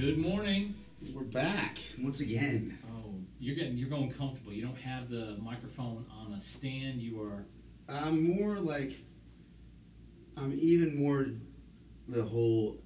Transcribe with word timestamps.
Good 0.00 0.16
morning. 0.16 0.74
We're 1.14 1.24
back 1.24 1.76
once 2.02 2.20
again. 2.20 2.78
Oh, 2.90 3.16
you're 3.38 3.54
getting 3.54 3.76
you're 3.76 3.90
going 3.90 4.10
comfortable. 4.10 4.50
You 4.50 4.62
don't 4.62 4.78
have 4.78 5.10
the 5.10 5.36
microphone 5.42 6.06
on 6.10 6.32
a 6.32 6.40
stand. 6.40 7.02
You 7.02 7.20
are. 7.20 7.44
I'm 7.86 8.22
more 8.34 8.54
like, 8.54 8.92
I'm 10.38 10.54
even 10.58 10.98
more 10.98 11.26
the 12.08 12.22
whole 12.22 12.80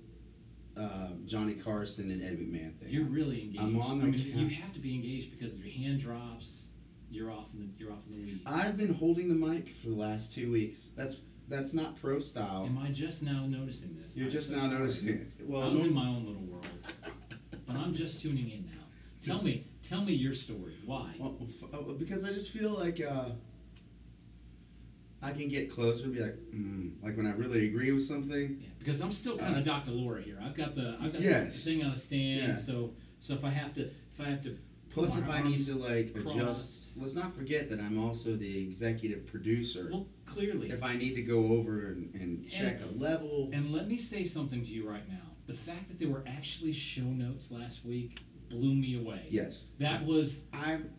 uh, 0.76 1.10
Johnny 1.24 1.54
Carson 1.54 2.10
and 2.10 2.20
Ed 2.20 2.36
McMahon 2.36 2.76
thing. 2.80 2.88
You're 2.88 3.04
really 3.04 3.42
engaged. 3.42 3.62
I'm 3.62 3.80
on 3.80 4.00
I 4.00 4.06
the 4.06 4.10
mean, 4.10 4.32
ca- 4.32 4.40
you 4.40 4.48
have 4.48 4.72
to 4.72 4.80
be 4.80 4.96
engaged 4.96 5.30
because 5.30 5.54
if 5.54 5.64
your 5.64 5.72
hand 5.72 6.00
drops, 6.00 6.66
you're 7.12 7.30
off 7.30 7.46
in 7.54 7.60
the 7.60 7.68
you're 7.78 7.92
off 7.92 8.00
in 8.08 8.16
the 8.16 8.26
weeds. 8.26 8.42
I've 8.44 8.76
been 8.76 8.92
holding 8.92 9.28
the 9.28 9.36
mic 9.36 9.68
for 9.76 9.90
the 9.90 9.94
last 9.94 10.32
two 10.34 10.50
weeks. 10.50 10.80
That's 10.96 11.18
that's 11.48 11.74
not 11.74 11.96
pro 12.00 12.20
style. 12.20 12.64
Am 12.66 12.78
I 12.78 12.88
just 12.90 13.22
now 13.22 13.44
noticing 13.46 13.96
this? 14.00 14.16
You're 14.16 14.26
I'm 14.26 14.32
just 14.32 14.48
so 14.48 14.54
now 14.56 14.60
sorry. 14.62 14.78
noticing 14.80 15.08
it. 15.08 15.26
Well, 15.42 15.62
I 15.62 15.68
was 15.68 15.78
no- 15.80 15.84
in 15.86 15.94
my 15.94 16.06
own 16.08 16.24
little 16.26 16.42
world, 16.42 16.66
but 17.66 17.76
I'm 17.76 17.94
just 17.94 18.20
tuning 18.20 18.50
in 18.50 18.64
now. 18.66 18.82
Tell 19.24 19.42
me, 19.42 19.66
tell 19.82 20.02
me 20.04 20.12
your 20.12 20.34
story. 20.34 20.74
Why? 20.84 21.14
Well, 21.18 21.36
f- 21.40 21.68
uh, 21.72 21.78
because 21.98 22.24
I 22.24 22.32
just 22.32 22.50
feel 22.50 22.70
like 22.70 23.00
uh, 23.00 23.30
I 25.22 25.30
can 25.32 25.48
get 25.48 25.70
closer 25.70 26.04
and 26.04 26.12
be 26.14 26.20
like, 26.20 26.36
mm, 26.54 26.92
like 27.02 27.16
when 27.16 27.26
I 27.26 27.30
really 27.32 27.66
agree 27.66 27.90
with 27.92 28.02
something. 28.04 28.58
Yeah, 28.60 28.68
because 28.78 29.00
I'm 29.00 29.10
still 29.10 29.38
kind 29.38 29.56
Uh, 29.56 29.58
of 29.60 29.64
Dr. 29.64 29.92
Laura 29.92 30.20
here. 30.22 30.38
I've 30.42 30.54
got 30.54 30.74
the 30.74 30.96
I've 31.00 31.12
got 31.12 31.22
Yes. 31.22 31.46
this 31.46 31.64
thing 31.64 31.82
on 31.82 31.92
a 31.92 31.96
stand. 31.96 32.48
Yeah. 32.48 32.54
So 32.54 32.92
so 33.20 33.32
if 33.34 33.44
I 33.44 33.50
have 33.50 33.72
to 33.74 33.82
if 33.84 34.20
I 34.20 34.24
have 34.24 34.42
to 34.42 34.50
put 34.50 35.06
Plus, 35.08 35.16
my 35.16 35.22
if 35.22 35.28
I 35.30 35.42
need 35.42 35.52
arms 35.54 35.66
to 35.68 35.74
like 35.76 36.14
adjust, 36.16 36.83
let's 36.96 37.14
not 37.14 37.34
forget 37.34 37.68
that 37.70 37.80
I'm 37.80 38.02
also 38.02 38.36
the 38.36 38.62
executive 38.62 39.26
producer. 39.26 39.88
Well, 39.90 40.06
clearly. 40.26 40.70
if 40.70 40.82
I 40.82 40.94
need 40.94 41.14
to 41.14 41.22
go 41.22 41.38
over 41.52 41.86
and, 41.86 42.14
and 42.14 42.48
check 42.48 42.80
a 42.82 42.98
level, 42.98 43.50
And 43.52 43.72
let 43.72 43.88
me 43.88 43.96
say 43.96 44.24
something 44.24 44.60
to 44.62 44.68
you 44.70 44.88
right 44.88 45.08
now. 45.08 45.20
The 45.46 45.54
fact 45.54 45.88
that 45.88 45.98
there 45.98 46.08
were 46.08 46.24
actually 46.26 46.72
show 46.72 47.02
notes 47.02 47.50
last 47.50 47.84
week 47.84 48.20
blew 48.48 48.74
me 48.74 48.98
away. 48.98 49.26
yes, 49.30 49.70
That 49.78 50.04
was 50.04 50.42
I'm. 50.52 50.90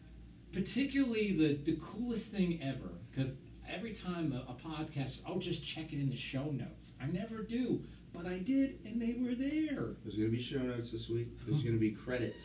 particularly 0.52 1.32
the, 1.34 1.56
the 1.72 1.78
coolest 1.82 2.32
thing 2.32 2.60
ever. 2.62 2.90
Because 3.12 3.38
every 3.68 3.94
time 3.94 4.34
a, 4.34 4.52
a 4.52 4.56
podcast, 4.56 5.20
I'll 5.26 5.40
just 5.40 5.64
check 5.64 5.94
it 5.94 6.00
in 6.00 6.10
the 6.10 6.16
show 6.16 6.46
notes. 6.52 6.94
I 7.02 7.08
never 7.08 7.38
do. 7.44 7.82
But 8.14 8.26
I 8.28 8.40
did, 8.40 8.80
and 8.86 9.02
they 9.02 9.16
were 9.20 9.36
there. 9.36 9.96
There's 10.04 10.16
gonna 10.16 10.30
be 10.30 10.40
show 10.42 10.60
notes 10.60 10.92
this 10.92 11.10
week. 11.10 11.28
There's 11.46 11.62
gonna 11.62 11.78
be 11.78 11.92
credits 11.92 12.40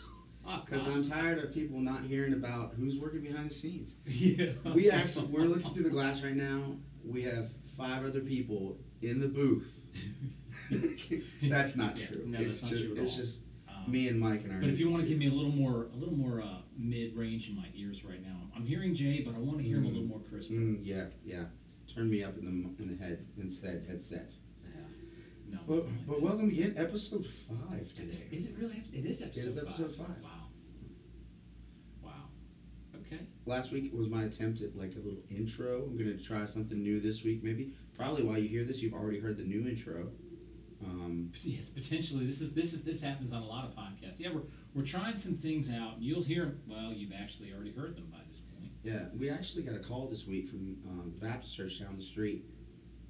because 0.45 0.87
ah. 0.87 0.93
I'm 0.93 1.03
tired 1.03 1.39
of 1.39 1.53
people 1.53 1.79
not 1.79 2.03
hearing 2.05 2.33
about 2.33 2.75
who's 2.75 2.99
working 2.99 3.21
behind 3.23 3.51
the 3.51 3.55
scenes. 3.55 3.95
Yeah. 4.07 4.53
We 4.75 4.91
actually 4.91 5.27
we're 5.27 5.45
looking 5.45 5.73
through 5.75 5.85
the 5.85 5.91
glass 5.91 6.23
right 6.23 6.37
now. 6.37 6.77
We 7.05 7.23
have 7.23 7.51
five 7.77 8.05
other 8.05 8.21
people 8.21 8.79
in 9.03 9.21
the 9.21 9.29
booth. 9.29 9.69
that's 11.43 11.77
not 11.77 11.99
Yeah, 11.99 12.07
true. 12.07 12.23
no, 12.27 12.39
it's 12.39 12.61
that's 12.61 12.63
not 12.63 12.71
just 12.71 12.85
true 12.85 12.93
at 12.97 12.99
it's 13.03 13.13
all. 13.13 13.17
just 13.19 13.39
Um, 13.69 13.91
me 13.91 14.09
and 14.09 14.21
Mike 14.21 14.43
and 14.45 14.53
our. 14.53 14.61
But 14.61 14.71
if 14.71 14.79
you 14.79 14.91
want 14.91 15.03
to 15.03 15.09
give 15.09 15.19
me 15.19 15.29
a 15.29 15.33
little 15.33 15.53
more, 15.53 15.89
a 15.93 15.97
little 15.97 16.15
more 16.15 16.43
uh, 16.43 16.59
mid-range 16.77 17.49
in 17.49 17.57
my 17.57 17.67
ears 17.75 18.05
right 18.05 18.23
now, 18.23 18.37
I'm 18.55 18.67
hearing 18.67 18.95
Jay, 18.95 19.23
but 19.23 19.35
I 19.35 19.39
want 19.39 19.59
to 19.59 19.65
hear 19.65 19.79
him 19.79 19.85
a 19.87 19.89
little 19.89 20.05
more 20.05 20.21
crisp. 20.21 20.51
Mm, 20.51 20.79
yeah, 20.83 21.07
yeah. 21.25 21.45
Turn 21.93 22.09
me 22.11 22.23
up 22.23 22.37
in 22.39 22.45
the 22.45 22.83
in 22.83 22.89
the 22.91 23.03
head 23.03 23.27
instead 23.39 23.83
headset. 23.89 24.33
No. 25.51 25.59
But, 25.67 26.07
but 26.07 26.23
welcome 26.23 26.49
again, 26.49 26.75
episode 26.77 27.27
five 27.49 27.93
today. 27.95 28.25
is 28.31 28.47
it 28.47 28.55
really? 28.59 28.83
It 28.93 29.05
is 29.05 29.21
episode. 29.23 29.49
is 29.49 29.59
episode 29.59 29.95
five. 29.97 30.07
Wow. 30.23 30.31
Wow. 32.03 32.11
Okay. 33.01 33.21
Last 33.47 33.73
week 33.73 33.91
was 33.93 34.09
my 34.09 34.25
attempt 34.25 34.61
at 34.61 34.77
like 34.77 34.93
a 34.95 34.99
little 34.99 35.21
intro. 35.31 35.83
I'm 35.85 35.99
gonna 35.99 36.17
try 36.17 36.45
something 36.45 36.81
new 36.81 37.01
this 37.01 37.25
week, 37.25 37.43
maybe. 37.43 37.73
Probably 37.97 38.23
while 38.23 38.39
you 38.39 38.49
hear 38.49 38.65
this, 38.65 38.81
you've 38.81 38.95
already 38.95 39.19
heard 39.19 39.37
the 39.37 39.43
new 39.45 39.67
intro. 39.69 40.09
Um, 40.85 41.31
Yes, 41.43 41.69
potentially. 41.69 42.25
This 42.27 42.41
is 42.41 42.53
this 42.55 42.73
is 42.73 42.85
this 42.85 43.03
happens 43.03 43.33
on 43.33 43.43
a 43.43 43.47
lot 43.47 43.65
of 43.65 43.75
podcasts. 43.75 44.21
Yeah, 44.21 44.33
we're 44.33 44.43
we're 44.75 44.87
trying 44.87 45.17
some 45.17 45.35
things 45.35 45.71
out, 45.71 45.95
and 45.97 46.05
you'll 46.05 46.23
hear. 46.23 46.59
Well, 46.69 46.93
you've 46.93 47.13
actually 47.13 47.53
already 47.53 47.73
heard 47.73 47.97
them 47.97 48.07
by 48.11 48.19
this 48.29 48.39
point. 48.39 48.71
yeah, 48.85 49.07
we 49.19 49.29
actually 49.31 49.65
got 49.65 49.75
a 49.75 49.81
call 49.81 50.07
this 50.07 50.27
week 50.27 50.49
from 50.49 50.77
um, 50.89 51.13
the 51.19 51.27
Baptist 51.27 51.55
Church 51.57 51.81
down 51.81 51.97
the 51.97 52.03
street. 52.05 52.45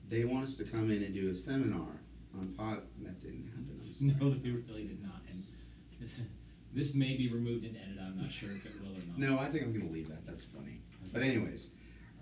They 0.09 0.25
want 0.25 0.45
us 0.45 0.55
to 0.55 0.65
come 0.65 0.91
in 0.91 1.03
and 1.05 1.15
do 1.15 1.31
a 1.31 1.34
seminar 1.34 2.01
on 2.37 2.49
pod. 2.57 2.83
That 3.03 3.21
didn't 3.21 3.47
happen. 3.49 3.81
I'm 3.85 3.93
sorry. 3.93 4.15
No, 4.21 4.31
they 4.31 4.51
really 4.51 4.85
did 4.85 5.03
not. 5.03 5.23
And 5.31 5.45
this, 6.73 6.95
may 6.95 7.17
be 7.17 7.31
removed 7.33 7.65
and 7.65 7.77
edited. 7.77 7.99
I'm 8.01 8.19
not 8.21 8.31
sure 8.31 8.51
if 8.51 8.67
it 8.67 8.73
will 8.81 8.93
or 8.93 9.07
not. 9.07 9.19
No, 9.19 9.39
I 9.39 9.51
think 9.51 9.65
I'm 9.65 9.73
gonna 9.73 9.91
leave 9.91 10.09
that. 10.09 10.27
That's 10.27 10.45
funny. 10.45 10.81
But 11.13 11.23
anyways, 11.23 11.69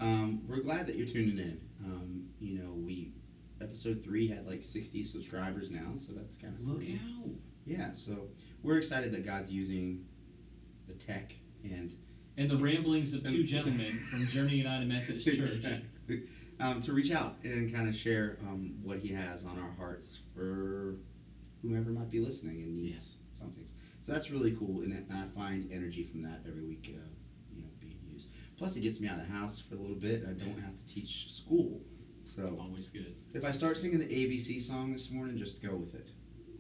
um, 0.01 0.43
we're 0.49 0.61
glad 0.63 0.87
that 0.87 0.97
you're 0.97 1.07
tuning 1.07 1.39
in. 1.39 1.61
Um, 1.85 2.27
you 2.41 2.59
know, 2.59 2.73
we 2.73 3.13
episode 3.61 4.03
three 4.03 4.29
had 4.29 4.47
like 4.47 4.63
60 4.63 5.03
subscribers 5.03 5.71
now, 5.71 5.93
so 5.97 6.13
that's 6.13 6.37
kind 6.37 6.55
of 6.55 6.67
Look 6.67 6.83
out! 6.83 7.31
Yeah, 7.67 7.93
so 7.93 8.29
we're 8.63 8.79
excited 8.79 9.13
that 9.13 9.27
God's 9.27 9.53
using 9.53 10.05
the 10.87 10.95
tech 10.95 11.35
and 11.65 11.93
And 12.37 12.51
the 12.51 12.57
ramblings 12.57 13.15
of 13.15 13.25
two 13.25 13.43
gentlemen 13.43 13.99
from 14.11 14.27
Journey 14.27 14.55
United 14.55 14.89
Methodist 14.89 15.27
Church. 15.37 15.39
Exactly. 15.39 16.23
Um, 16.61 16.81
to 16.81 16.93
reach 16.93 17.11
out 17.11 17.37
and 17.45 17.73
kind 17.73 17.89
of 17.89 17.95
share 17.95 18.39
um, 18.43 18.75
what 18.83 18.99
He 18.99 19.09
has 19.09 19.45
on 19.45 19.59
our 19.59 19.71
hearts 19.77 20.19
for 20.35 20.97
whomever 21.63 21.91
might 21.91 22.11
be 22.11 22.21
listening 22.21 22.63
and 22.63 22.77
needs 22.77 23.15
something. 23.31 23.65
So 24.03 24.13
that's 24.13 24.31
really 24.31 24.53
cool, 24.59 24.81
and 24.83 25.05
I 25.13 25.27
find 25.39 25.71
energy 25.73 26.03
from 26.05 26.23
that 26.23 26.41
every 26.47 26.63
week. 26.63 26.91
Uh, 26.95 26.99
you 27.55 27.61
know, 27.63 27.69
being 27.81 27.99
used. 28.11 28.29
Plus, 28.57 28.77
it 28.77 28.81
gets 28.81 29.01
me 29.01 29.09
out 29.09 29.19
of 29.19 29.27
the 29.27 29.33
house 29.33 29.59
for 29.59 29.75
a 29.75 29.79
little 29.79 29.97
bit. 29.97 30.25
I 30.29 30.33
don't 30.33 30.59
have 30.61 30.77
to 30.77 30.87
teach 30.87 31.33
school. 31.33 31.81
So 32.23 32.57
Always 32.61 32.89
good. 32.89 33.15
if 33.33 33.43
I 33.45 33.51
start 33.53 33.77
singing 33.79 33.99
the 33.99 34.05
ABC 34.07 34.61
song 34.61 34.93
this 34.93 35.11
morning, 35.11 35.39
just 35.39 35.63
go 35.63 35.75
with 35.75 35.95
it. 35.95 36.09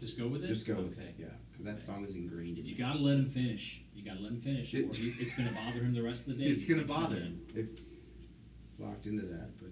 Just 0.01 0.17
go 0.19 0.27
with 0.29 0.45
it. 0.45 0.47
Just 0.49 0.67
go 0.67 0.77
with 0.77 0.99
it, 0.99 1.15
yeah, 1.19 1.27
because 1.51 1.65
that 1.67 1.79
song 1.79 2.05
is 2.05 2.15
ingrained 2.15 2.57
in 2.59 2.65
You 2.65 2.73
me. 2.73 2.79
gotta 2.79 2.99
let 3.01 3.17
him 3.19 3.29
finish. 3.29 3.83
You 3.95 4.05
gotta 4.05 4.21
let 4.21 4.31
him 4.33 4.41
finish, 4.41 4.73
or 4.75 4.79
It- 4.79 4.95
he, 4.95 5.09
it's 5.23 5.35
gonna 5.35 5.51
bother 5.53 5.81
him 5.81 5.93
the 5.93 6.03
rest 6.03 6.27
of 6.27 6.39
the 6.39 6.45
day. 6.45 6.51
It's 6.51 6.65
gonna 6.65 6.85
bother 6.85 7.17
him 7.17 7.41
if 7.55 7.67
it's 7.67 8.79
locked 8.79 9.07
into 9.07 9.27
that. 9.27 9.59
But 9.59 9.71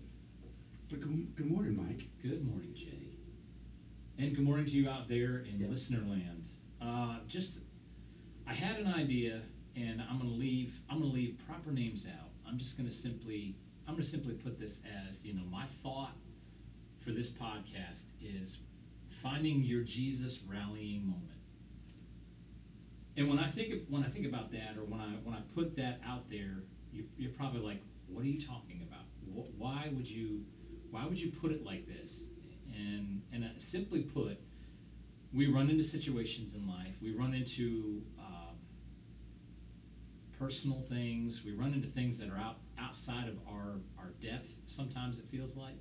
but 0.89 1.01
good, 1.01 1.35
good 1.37 1.51
morning, 1.51 1.77
Mike. 1.77 2.09
Good 2.23 2.47
morning, 2.47 2.73
Jay. 2.75 3.09
And 4.19 4.35
good 4.35 4.45
morning 4.45 4.67
to 4.67 4.73
you 4.73 4.89
out 4.89 5.09
there 5.09 5.39
in 5.41 5.59
Yeah. 5.61 5.69
listener 5.69 6.01
land. 6.07 6.49
Uh, 6.81 7.21
just, 7.27 7.61
I 8.47 8.55
had 8.55 8.79
an 8.81 8.87
idea, 8.87 9.43
and 9.75 10.01
I'm 10.03 10.19
gonna 10.19 10.31
leave. 10.31 10.81
I'm 10.89 10.99
gonna 11.01 11.11
leave 11.13 11.39
proper 11.47 11.73
names 11.73 12.07
out. 12.07 12.31
I'm 12.47 12.59
just 12.59 12.77
gonna 12.77 12.91
simply, 12.91 13.57
I'm 13.87 13.95
gonna 13.95 14.05
simply 14.05 14.35
put 14.35 14.59
this 14.59 14.79
as, 14.85 15.25
you 15.25 15.35
know, 15.35 15.45
my 15.47 15.67
thought 15.67 16.15
for 16.99 17.11
this 17.13 17.29
podcast 17.29 18.05
is 18.21 18.59
finding 19.07 19.65
your 19.65 19.83
Jesus 19.83 20.43
rallying 20.43 21.07
moment. 21.07 21.23
And 23.17 23.29
when 23.29 23.39
I 23.39 23.51
think 23.51 23.87
when 23.89 24.05
I 24.05 24.09
think 24.09 24.27
about 24.27 24.51
that, 24.53 24.77
or 24.77 24.85
when 24.85 25.01
I 25.01 25.15
when 25.25 25.35
I 25.35 25.41
put 25.55 25.75
that 25.77 26.01
out 26.05 26.29
there, 26.31 26.63
you, 26.93 27.09
you're 27.17 27.33
probably 27.33 27.61
like, 27.61 27.83
"What 28.07 28.25
are 28.25 28.29
you 28.29 28.41
talking 28.41 28.83
about? 28.83 29.05
Wh- 29.25 29.59
Why 29.59 29.89
would 29.93 30.09
you, 30.09 30.45
why 30.91 31.07
would 31.07 31.21
you 31.21 31.31
put 31.31 31.53
it 31.53 31.65
like 31.65 31.87
this?" 31.87 32.21
And 32.75 33.23
and 33.33 33.45
uh, 33.45 33.49
simply 33.57 34.01
put, 34.01 34.39
we 35.33 35.47
run 35.49 35.71
into 35.71 35.83
situations 35.83 36.55
in 36.55 36.67
life. 36.67 36.95
We 37.03 37.15
run 37.15 37.35
into 37.35 38.03
um, 38.19 38.57
personal 40.39 40.81
things. 40.81 41.45
We 41.45 41.53
run 41.53 41.73
into 41.73 41.89
things 41.89 42.19
that 42.19 42.31
are 42.31 42.39
out 42.39 42.57
outside 42.79 43.29
of 43.29 43.37
our 43.49 43.81
our 43.99 44.11
depth. 44.23 44.51
Sometimes 44.65 45.19
it 45.19 45.27
feels 45.31 45.57
like, 45.57 45.77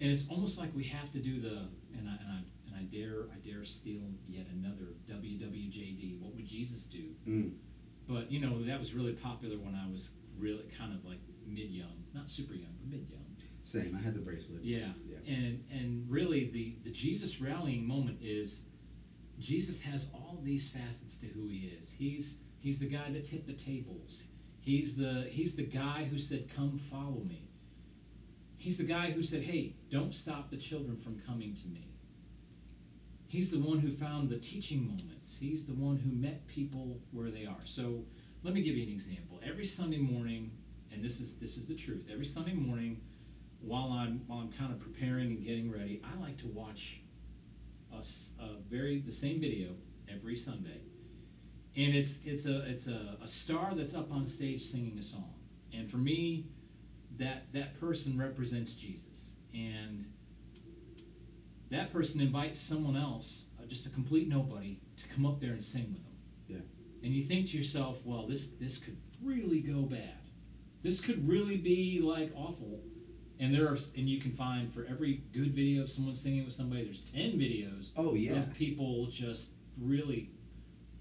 and 0.00 0.10
it's 0.10 0.28
almost 0.28 0.58
like 0.58 0.74
we 0.74 0.84
have 0.84 1.12
to 1.12 1.18
do 1.18 1.40
the 1.40 1.68
and 1.96 2.08
I 2.08 2.16
and 2.22 2.32
I 2.32 2.42
and 2.66 2.76
I 2.76 2.82
dare 2.82 3.26
I 3.32 3.38
dare 3.46 3.64
steal 3.64 4.02
yet 4.28 4.46
another 4.52 4.94
WWJD. 5.10 6.20
What 6.20 6.34
would 6.34 6.46
Jesus 6.46 6.82
do? 6.82 7.04
Mm. 7.26 7.52
But 8.08 8.30
you 8.30 8.40
know 8.40 8.64
that 8.64 8.78
was 8.78 8.94
really 8.94 9.12
popular 9.12 9.56
when 9.56 9.74
I 9.74 9.90
was 9.90 10.10
really 10.38 10.64
kind 10.78 10.94
of 10.94 11.04
like 11.04 11.18
mid 11.46 11.70
young, 11.70 12.04
not 12.14 12.28
super 12.28 12.54
young, 12.54 12.72
but 12.80 12.88
mid 12.90 13.08
young. 13.08 13.27
Same. 13.64 13.96
I 13.98 14.02
had 14.02 14.14
the 14.14 14.20
bracelet. 14.20 14.62
Yeah. 14.62 14.92
Yeah. 15.06 15.18
And 15.26 15.64
and 15.70 16.10
really 16.10 16.50
the 16.50 16.76
the 16.84 16.90
Jesus 16.90 17.40
rallying 17.40 17.86
moment 17.86 18.18
is 18.22 18.60
Jesus 19.38 19.80
has 19.80 20.08
all 20.14 20.40
these 20.42 20.68
facets 20.68 21.16
to 21.16 21.26
who 21.26 21.48
he 21.48 21.72
is. 21.78 21.90
He's 21.90 22.34
he's 22.58 22.78
the 22.78 22.88
guy 22.88 23.10
that 23.10 23.24
tipped 23.24 23.46
the 23.46 23.52
tables. 23.52 24.22
He's 24.60 24.96
the 24.96 25.26
he's 25.30 25.54
the 25.54 25.64
guy 25.64 26.04
who 26.04 26.18
said, 26.18 26.48
"Come 26.54 26.78
follow 26.78 27.22
me." 27.24 27.48
He's 28.56 28.76
the 28.76 28.84
guy 28.84 29.10
who 29.12 29.22
said, 29.22 29.42
"Hey, 29.42 29.76
don't 29.90 30.12
stop 30.12 30.50
the 30.50 30.56
children 30.56 30.96
from 30.96 31.18
coming 31.20 31.54
to 31.54 31.68
me." 31.68 31.88
He's 33.28 33.50
the 33.50 33.60
one 33.60 33.78
who 33.78 33.92
found 33.92 34.30
the 34.30 34.38
teaching 34.38 34.86
moments. 34.86 35.36
He's 35.38 35.66
the 35.66 35.74
one 35.74 35.96
who 35.96 36.10
met 36.10 36.46
people 36.46 36.98
where 37.12 37.30
they 37.30 37.44
are. 37.44 37.64
So, 37.64 38.02
let 38.42 38.54
me 38.54 38.62
give 38.62 38.74
you 38.74 38.84
an 38.84 38.88
example. 38.88 39.38
Every 39.46 39.66
Sunday 39.66 39.98
morning, 39.98 40.50
and 40.92 41.04
this 41.04 41.20
is 41.20 41.34
this 41.36 41.56
is 41.56 41.66
the 41.66 41.74
truth. 41.74 42.08
Every 42.10 42.24
Sunday 42.24 42.54
morning, 42.54 43.00
while 43.60 43.92
I'm 43.92 44.22
while 44.26 44.40
I'm 44.40 44.52
kind 44.52 44.72
of 44.72 44.78
preparing 44.78 45.28
and 45.28 45.44
getting 45.44 45.70
ready, 45.70 46.02
I 46.04 46.20
like 46.20 46.38
to 46.38 46.48
watch 46.48 47.00
a 47.92 48.48
very 48.70 49.00
the 49.00 49.12
same 49.12 49.40
video 49.40 49.70
every 50.08 50.36
Sunday, 50.36 50.80
and 51.76 51.94
it's 51.94 52.18
it's 52.24 52.46
a 52.46 52.68
it's 52.70 52.86
a, 52.86 53.16
a 53.22 53.26
star 53.26 53.74
that's 53.74 53.94
up 53.94 54.12
on 54.12 54.26
stage 54.26 54.70
singing 54.70 54.96
a 54.98 55.02
song, 55.02 55.34
and 55.72 55.90
for 55.90 55.96
me, 55.96 56.46
that 57.18 57.52
that 57.52 57.78
person 57.80 58.18
represents 58.18 58.72
Jesus, 58.72 59.32
and 59.52 60.04
that 61.70 61.92
person 61.92 62.20
invites 62.20 62.58
someone 62.58 62.96
else, 62.96 63.44
uh, 63.60 63.66
just 63.66 63.86
a 63.86 63.90
complete 63.90 64.28
nobody 64.28 64.80
to 64.96 65.04
come 65.08 65.26
up 65.26 65.40
there 65.40 65.50
and 65.50 65.62
sing 65.62 65.92
with 65.92 66.04
them. 66.04 66.14
Yeah. 66.46 67.04
And 67.06 67.14
you 67.14 67.22
think 67.22 67.48
to 67.50 67.56
yourself, 67.56 67.98
well, 68.04 68.26
this 68.26 68.46
this 68.60 68.78
could 68.78 68.96
really 69.22 69.60
go 69.60 69.82
bad. 69.82 70.14
This 70.82 71.00
could 71.00 71.28
really 71.28 71.56
be 71.56 72.00
like 72.00 72.30
awful. 72.36 72.80
And 73.40 73.54
there 73.54 73.66
are, 73.68 73.76
and 73.96 74.08
you 74.08 74.20
can 74.20 74.32
find 74.32 74.72
for 74.72 74.84
every 74.90 75.22
good 75.32 75.54
video 75.54 75.82
of 75.82 75.88
someone 75.88 76.14
singing 76.14 76.44
with 76.44 76.52
somebody, 76.52 76.84
there's 76.84 77.00
ten 77.00 77.32
videos 77.32 77.90
Oh 77.96 78.14
yeah. 78.14 78.32
of 78.38 78.52
people 78.54 79.06
just 79.06 79.48
really 79.80 80.30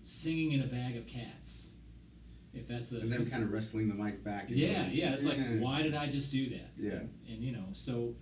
singing 0.04 0.52
in 0.54 0.62
a 0.62 0.68
bag 0.68 0.98
of 0.98 1.08
cats. 1.08 1.68
If 2.54 2.68
that's 2.68 2.92
a 2.92 3.00
And 3.00 3.12
them 3.12 3.30
kind 3.30 3.44
of 3.44 3.52
wrestling 3.52 3.88
the 3.88 3.94
mic 3.94 4.24
back. 4.24 4.50
And 4.50 4.58
yeah, 4.58 4.84
going, 4.84 4.96
yeah. 4.96 5.14
It's 5.14 5.24
like, 5.24 5.38
"Eh." 5.38 5.60
why 5.60 5.82
did 5.82 5.94
I 5.94 6.08
just 6.08 6.32
do 6.32 6.50
that? 6.52 6.72
Yeah. 6.78 7.02
And 7.28 7.44
you 7.44 7.52
know, 7.52 7.66
so, 7.72 8.16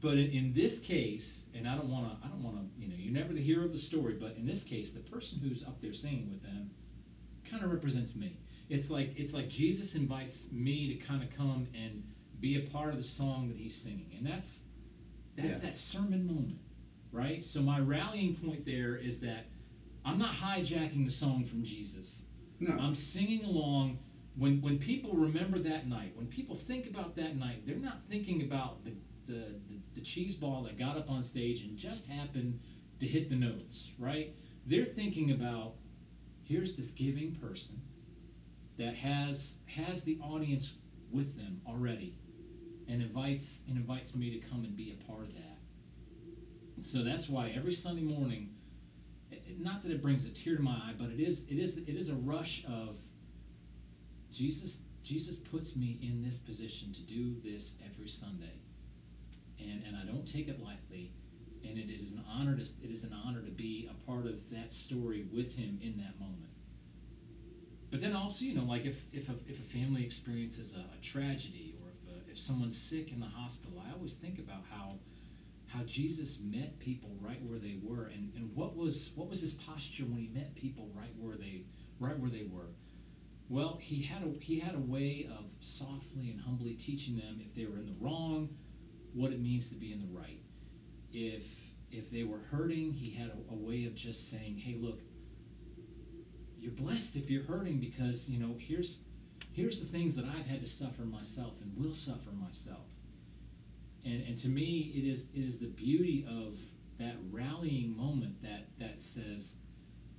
but 0.00 0.12
in, 0.14 0.30
in 0.30 0.52
this 0.54 0.78
case, 0.78 1.42
and 1.54 1.68
I 1.68 1.76
don't 1.76 1.88
want 1.90 2.08
to, 2.08 2.26
I 2.26 2.30
don't 2.30 2.42
want 2.42 2.56
to, 2.56 2.64
you 2.80 2.88
know, 2.88 2.94
you're 2.96 3.12
never 3.12 3.32
the 3.32 3.42
hero 3.42 3.64
of 3.64 3.72
the 3.72 3.78
story, 3.78 4.14
but 4.18 4.36
in 4.36 4.46
this 4.46 4.62
case, 4.64 4.90
the 4.90 5.00
person 5.00 5.38
who's 5.42 5.62
up 5.64 5.80
there 5.80 5.92
singing 5.92 6.30
with 6.30 6.42
them 6.42 6.70
kind 7.44 7.64
of 7.64 7.70
represents 7.72 8.14
me. 8.14 8.38
It's 8.68 8.88
like 8.90 9.12
it's 9.16 9.32
like 9.32 9.48
Jesus 9.48 9.94
invites 9.94 10.40
me 10.52 10.94
to 10.96 11.04
kind 11.04 11.22
of 11.22 11.30
come 11.30 11.66
and 11.74 12.02
be 12.46 12.64
a 12.64 12.70
part 12.70 12.90
of 12.90 12.96
the 12.96 13.02
song 13.02 13.48
that 13.48 13.56
he's 13.56 13.74
singing, 13.74 14.10
and 14.16 14.24
that's 14.26 14.60
that's 15.36 15.58
Yeah. 15.58 15.70
that 15.70 15.74
sermon 15.74 16.26
moment, 16.26 16.60
right? 17.12 17.44
So 17.44 17.60
my 17.60 17.78
rallying 17.80 18.36
point 18.36 18.64
there 18.64 18.96
is 18.96 19.20
that 19.20 19.46
I'm 20.04 20.18
not 20.18 20.34
hijacking 20.34 21.04
the 21.04 21.10
song 21.10 21.44
from 21.44 21.62
Jesus. 21.64 22.22
No. 22.60 22.74
I'm 22.78 22.94
singing 22.94 23.44
along. 23.44 23.98
When 24.36 24.60
when 24.60 24.78
people 24.78 25.12
remember 25.14 25.58
that 25.58 25.88
night, 25.88 26.12
when 26.16 26.26
people 26.26 26.54
think 26.54 26.86
about 26.86 27.16
that 27.16 27.36
night, 27.36 27.66
they're 27.66 27.84
not 27.90 27.98
thinking 28.08 28.42
about 28.42 28.84
the 28.84 28.92
the, 29.26 29.40
the, 29.68 29.78
the 29.96 30.00
cheese 30.00 30.36
ball 30.36 30.62
that 30.62 30.78
got 30.78 30.96
up 30.96 31.10
on 31.10 31.20
stage 31.20 31.62
and 31.62 31.76
just 31.76 32.06
happened 32.06 32.60
to 33.00 33.06
hit 33.06 33.28
the 33.28 33.34
notes, 33.34 33.90
right? 33.98 34.32
They're 34.66 34.84
thinking 34.84 35.32
about 35.32 35.74
here's 36.44 36.76
this 36.76 36.90
giving 36.92 37.34
person 37.34 37.80
that 38.78 38.94
has 38.94 39.56
has 39.66 40.04
the 40.04 40.16
audience 40.22 40.74
with 41.10 41.36
them 41.36 41.60
already 41.66 42.16
and 42.88 43.02
invites 43.02 43.60
and 43.68 43.76
invites 43.76 44.14
me 44.14 44.30
to 44.38 44.46
come 44.48 44.64
and 44.64 44.76
be 44.76 44.96
a 45.00 45.10
part 45.10 45.22
of 45.22 45.34
that. 45.34 45.58
So 46.80 47.02
that's 47.02 47.28
why 47.28 47.52
every 47.56 47.72
Sunday 47.72 48.02
morning 48.02 48.50
not 49.58 49.82
that 49.82 49.90
it 49.90 50.02
brings 50.02 50.24
a 50.26 50.30
tear 50.30 50.56
to 50.56 50.62
my 50.62 50.72
eye, 50.72 50.94
but 50.98 51.10
it 51.10 51.20
is 51.20 51.44
it 51.48 51.58
is 51.58 51.76
it 51.76 51.96
is 51.96 52.08
a 52.08 52.14
rush 52.14 52.64
of 52.66 52.96
Jesus 54.30 54.78
Jesus 55.02 55.36
puts 55.36 55.76
me 55.76 55.98
in 56.02 56.22
this 56.22 56.36
position 56.36 56.92
to 56.92 57.00
do 57.02 57.34
this 57.44 57.74
every 57.84 58.08
Sunday. 58.08 58.58
And 59.58 59.82
and 59.86 59.96
I 59.96 60.04
don't 60.04 60.26
take 60.30 60.48
it 60.48 60.62
lightly. 60.62 61.12
And 61.64 61.78
it 61.78 61.90
is 61.90 62.12
an 62.12 62.24
honor 62.30 62.56
to 62.56 62.62
it 62.62 62.90
is 62.90 63.02
an 63.02 63.14
honor 63.24 63.40
to 63.40 63.50
be 63.50 63.88
a 63.90 64.10
part 64.10 64.26
of 64.26 64.48
that 64.50 64.70
story 64.70 65.26
with 65.32 65.54
him 65.54 65.78
in 65.82 65.96
that 65.98 66.18
moment. 66.20 66.52
But 67.90 68.00
then 68.00 68.14
also, 68.14 68.44
you 68.44 68.54
know, 68.54 68.64
like 68.64 68.84
if 68.84 69.04
if 69.12 69.28
a, 69.28 69.34
if 69.48 69.58
a 69.58 69.62
family 69.62 70.04
experiences 70.04 70.72
a, 70.72 70.80
a 70.80 71.02
tragedy 71.02 71.65
if, 72.36 72.42
someone's 72.42 72.76
sick 72.76 73.12
in 73.12 73.20
the 73.20 73.26
hospital, 73.26 73.82
I 73.86 73.92
always 73.92 74.12
think 74.12 74.38
about 74.38 74.62
how 74.70 74.94
how 75.68 75.82
Jesus 75.82 76.40
met 76.44 76.78
people 76.78 77.10
right 77.20 77.42
where 77.42 77.58
they 77.58 77.78
were, 77.82 78.04
and, 78.04 78.32
and 78.36 78.54
what 78.54 78.76
was 78.76 79.10
what 79.14 79.28
was 79.28 79.40
his 79.40 79.54
posture 79.54 80.04
when 80.04 80.18
he 80.18 80.28
met 80.28 80.54
people 80.54 80.88
right 80.94 81.12
where 81.18 81.36
they 81.36 81.64
right 81.98 82.18
where 82.18 82.30
they 82.30 82.46
were. 82.50 82.68
Well, 83.48 83.78
he 83.80 84.02
had 84.02 84.22
a 84.22 84.32
he 84.40 84.58
had 84.60 84.74
a 84.74 84.80
way 84.80 85.28
of 85.30 85.44
softly 85.60 86.30
and 86.30 86.40
humbly 86.40 86.74
teaching 86.74 87.16
them 87.16 87.40
if 87.40 87.54
they 87.54 87.66
were 87.66 87.78
in 87.78 87.86
the 87.86 87.96
wrong, 88.00 88.48
what 89.12 89.32
it 89.32 89.40
means 89.40 89.68
to 89.70 89.74
be 89.74 89.92
in 89.92 90.00
the 90.00 90.18
right. 90.18 90.42
If 91.12 91.60
if 91.90 92.10
they 92.10 92.24
were 92.24 92.40
hurting, 92.50 92.92
he 92.92 93.10
had 93.10 93.30
a, 93.30 93.52
a 93.52 93.56
way 93.56 93.86
of 93.86 93.94
just 93.94 94.30
saying, 94.30 94.58
"Hey, 94.58 94.76
look, 94.78 95.00
you're 96.58 96.72
blessed 96.72 97.16
if 97.16 97.30
you're 97.30 97.44
hurting 97.44 97.80
because 97.80 98.28
you 98.28 98.38
know 98.38 98.54
here's 98.58 99.00
here's 99.56 99.80
the 99.80 99.86
things 99.86 100.14
that 100.14 100.26
I've 100.26 100.46
had 100.46 100.60
to 100.60 100.66
suffer 100.66 101.02
myself 101.02 101.54
and 101.62 101.72
will 101.76 101.94
suffer 101.94 102.30
myself." 102.30 102.86
and 104.06 104.22
and 104.28 104.36
to 104.38 104.48
me 104.48 104.92
it 104.94 105.04
is 105.04 105.26
it 105.34 105.40
is 105.40 105.58
the 105.58 105.66
beauty 105.66 106.24
of 106.28 106.58
that 106.98 107.16
rallying 107.30 107.94
moment 107.96 108.40
that 108.42 108.66
that 108.78 108.98
says 108.98 109.54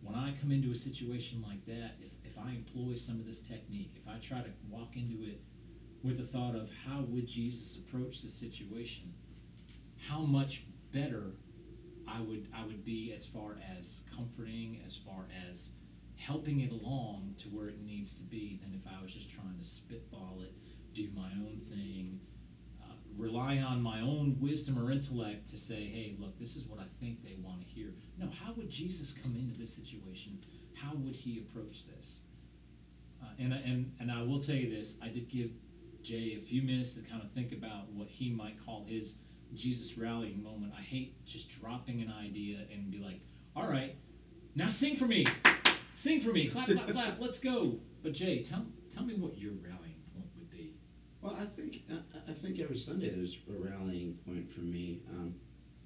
when 0.02 0.16
I 0.16 0.34
come 0.40 0.52
into 0.52 0.72
a 0.72 0.76
situation 0.76 1.44
like 1.48 1.66
that 1.66 1.96
if, 2.02 2.12
if 2.32 2.38
I 2.38 2.52
employ 2.52 2.96
some 2.96 3.20
of 3.20 3.26
this 3.26 3.38
technique 3.38 3.94
if 3.96 4.08
I 4.08 4.20
try 4.20 4.40
to 4.40 4.50
walk 4.70 4.96
into 4.96 5.24
it 5.24 5.42
with 6.04 6.18
the 6.18 6.24
thought 6.24 6.56
of 6.56 6.70
how 6.86 7.02
would 7.10 7.28
Jesus 7.28 7.78
approach 7.78 8.22
the 8.22 8.30
situation 8.30 9.14
how 9.98 10.20
much 10.20 10.64
better 10.94 11.32
I 12.08 12.22
would 12.22 12.48
I 12.54 12.66
would 12.66 12.84
be 12.86 13.14
as 13.14 13.26
far 13.26 13.58
as 13.78 14.02
comforting 14.16 14.82
as 14.86 14.96
far 14.96 15.26
as 15.50 15.70
helping 16.18 16.62
it 16.62 16.72
along 16.72 17.36
to 17.38 17.48
where 17.50 17.68
it 17.68 17.82
needs 17.82 18.14
to 18.16 18.24
be 18.24 18.60
than 18.62 18.74
if 18.74 18.82
I 18.88 19.02
was 19.02 19.14
just 19.14 19.30
trying 19.30 19.58
to 19.58 19.64
spitball 19.64 20.40
it 20.42 20.54
do 20.94 21.08
my 21.16 21.30
own 21.46 21.62
thing 21.70 22.20
uh, 22.82 22.94
rely 23.18 23.60
on 23.60 23.82
my 23.82 24.02
own 24.02 24.36
wisdom 24.40 24.80
or 24.80 24.92
intellect 24.92 25.48
to 25.50 25.58
say, 25.58 25.76
hey, 25.86 26.16
look, 26.20 26.38
this 26.40 26.56
is 26.56 26.66
what 26.66 26.80
I 26.80 26.86
think 27.00 27.24
they 27.24 27.36
want 27.44 27.62
to 27.62 27.68
hear. 27.68 27.94
No, 28.18 28.30
how 28.44 28.54
would 28.54 28.70
Jesus 28.70 29.14
come 29.22 29.36
into 29.36 29.58
this 29.58 29.74
situation? 29.74 30.40
How 30.74 30.94
would 30.96 31.16
he 31.16 31.40
approach 31.40 31.86
this? 31.88 32.20
Uh, 33.22 33.28
and, 33.40 33.54
and, 33.54 33.92
and 34.00 34.12
I 34.12 34.24
will 34.24 34.40
tell 34.40 34.56
you 34.56 34.76
this 34.76 34.96
I 35.02 35.08
did 35.08 35.30
give 35.30 35.52
Jay 36.02 36.38
a 36.40 36.42
few 36.42 36.62
minutes 36.62 36.94
to 36.94 37.02
kind 37.02 37.22
of 37.22 37.32
think 37.32 37.52
about 37.52 37.92
what 37.94 38.08
he 38.08 38.32
might 38.32 38.64
call 38.66 38.86
his 38.88 39.18
Jesus 39.54 39.98
rallying 39.98 40.44
moment. 40.44 40.74
I 40.78 40.82
hate 40.82 41.24
just 41.26 41.60
dropping 41.60 42.02
an 42.02 42.12
idea 42.12 42.60
and 42.72 42.90
be 42.90 43.00
like, 43.00 43.20
all 43.56 43.68
right, 43.68 43.96
now 44.56 44.68
sing 44.68 44.96
for 44.96 45.06
me. 45.06 45.26
Sing 45.98 46.22
for 46.22 46.32
me. 46.32 46.48
Clap, 46.48 46.68
clap, 46.68 46.88
clap. 46.90 47.18
Let's 47.20 47.40
go. 47.40 47.80
But 48.04 48.14
Jay, 48.14 48.44
tell, 48.44 48.64
tell 48.94 49.04
me 49.04 49.16
what 49.16 49.36
your 49.38 49.54
rallying 49.54 49.96
point 50.14 50.28
would 50.38 50.50
be. 50.52 50.76
Well, 51.22 51.36
I 51.42 51.46
think 51.46 51.82
I, 51.92 52.32
I 52.32 52.34
think 52.34 52.60
every 52.60 52.78
Sunday 52.78 53.10
there's 53.10 53.40
a 53.50 53.54
rallying 53.60 54.14
point 54.26 54.52
for 54.52 54.60
me. 54.62 55.02
Um, 55.12 55.34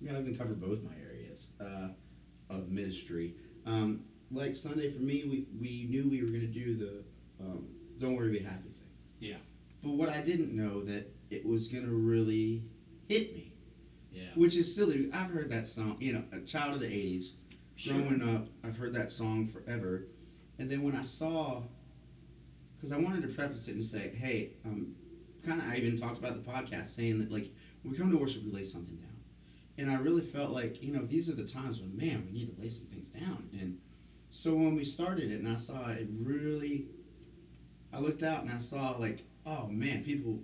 I 0.02 0.04
mean, 0.06 0.16
I 0.16 0.20
even 0.20 0.36
cover 0.38 0.54
both 0.54 0.84
my 0.84 0.92
areas 1.02 1.48
uh, 1.62 1.90
of 2.50 2.68
ministry. 2.68 3.36
Um, 3.66 4.02
like 4.32 4.54
Sunday 4.54 4.92
for 4.92 5.00
me, 5.02 5.24
we, 5.24 5.48
we 5.60 5.88
knew 5.90 6.10
we 6.10 6.22
were 6.22 6.28
going 6.28 6.42
to 6.42 6.48
do 6.48 6.76
the 6.76 7.04
um, 7.40 7.70
"Don't 7.98 8.18
Worry, 8.18 8.32
Be 8.32 8.40
Happy" 8.40 8.64
thing. 8.64 8.90
Yeah. 9.20 9.38
But 9.82 9.92
what 9.92 10.10
I 10.10 10.22
didn't 10.22 10.52
know 10.54 10.84
that 10.84 11.10
it 11.30 11.46
was 11.46 11.70
going 11.70 11.86
to 11.86 11.94
really 11.94 12.64
hit 13.08 13.34
me, 13.34 13.54
Yeah. 14.12 14.24
which 14.36 14.58
is 14.58 14.76
silly. 14.76 15.10
I've 15.14 15.30
heard 15.32 15.50
that 15.52 15.68
song. 15.68 15.96
You 16.02 16.14
know, 16.14 16.24
a 16.34 16.42
child 16.42 16.74
of 16.76 16.82
the 16.82 16.88
'80s. 16.88 17.32
Growing 17.88 18.22
up, 18.36 18.48
I've 18.64 18.78
heard 18.78 18.94
that 18.94 19.10
song 19.10 19.48
forever. 19.48 20.04
And 20.60 20.70
then 20.70 20.84
when 20.84 20.96
I 20.96 21.02
saw, 21.02 21.64
because 22.76 22.92
I 22.92 22.98
wanted 22.98 23.22
to 23.24 23.28
preface 23.28 23.68
it 23.68 23.74
and 23.76 23.84
say, 23.84 24.14
hey, 24.16 24.52
um, 24.66 24.96
kind 25.44 25.60
of, 25.60 25.68
I 25.68 25.78
even 25.78 26.00
talked 26.00 26.20
about 26.20 26.34
the 26.34 26.52
podcast 26.52 26.96
saying 26.96 27.20
that, 27.20 27.32
like, 27.32 27.52
when 27.82 27.92
we 27.92 27.98
come 27.98 28.12
to 28.12 28.18
worship, 28.18 28.44
we 28.44 28.52
lay 28.52 28.64
something 28.64 28.96
down. 28.96 29.08
And 29.78 29.90
I 29.90 29.96
really 29.96 30.22
felt 30.22 30.52
like, 30.52 30.84
you 30.84 30.92
know, 30.92 31.04
these 31.06 31.30
are 31.30 31.34
the 31.34 31.48
times 31.48 31.80
when, 31.80 31.98
man, 31.98 32.24
we 32.26 32.32
need 32.38 32.56
to 32.56 32.62
lay 32.62 32.70
some 32.70 32.86
things 32.86 33.08
down. 33.08 33.50
And 33.60 33.80
so 34.30 34.54
when 34.54 34.76
we 34.76 34.84
started 34.84 35.32
it 35.32 35.40
and 35.40 35.52
I 35.52 35.56
saw 35.56 35.90
it 35.90 36.08
really, 36.20 36.86
I 37.92 38.00
looked 38.00 38.22
out 38.22 38.44
and 38.44 38.52
I 38.52 38.60
saw, 38.60 38.96
like, 39.00 39.24
oh, 39.46 39.68
man, 39.68 40.04
people, 40.04 40.40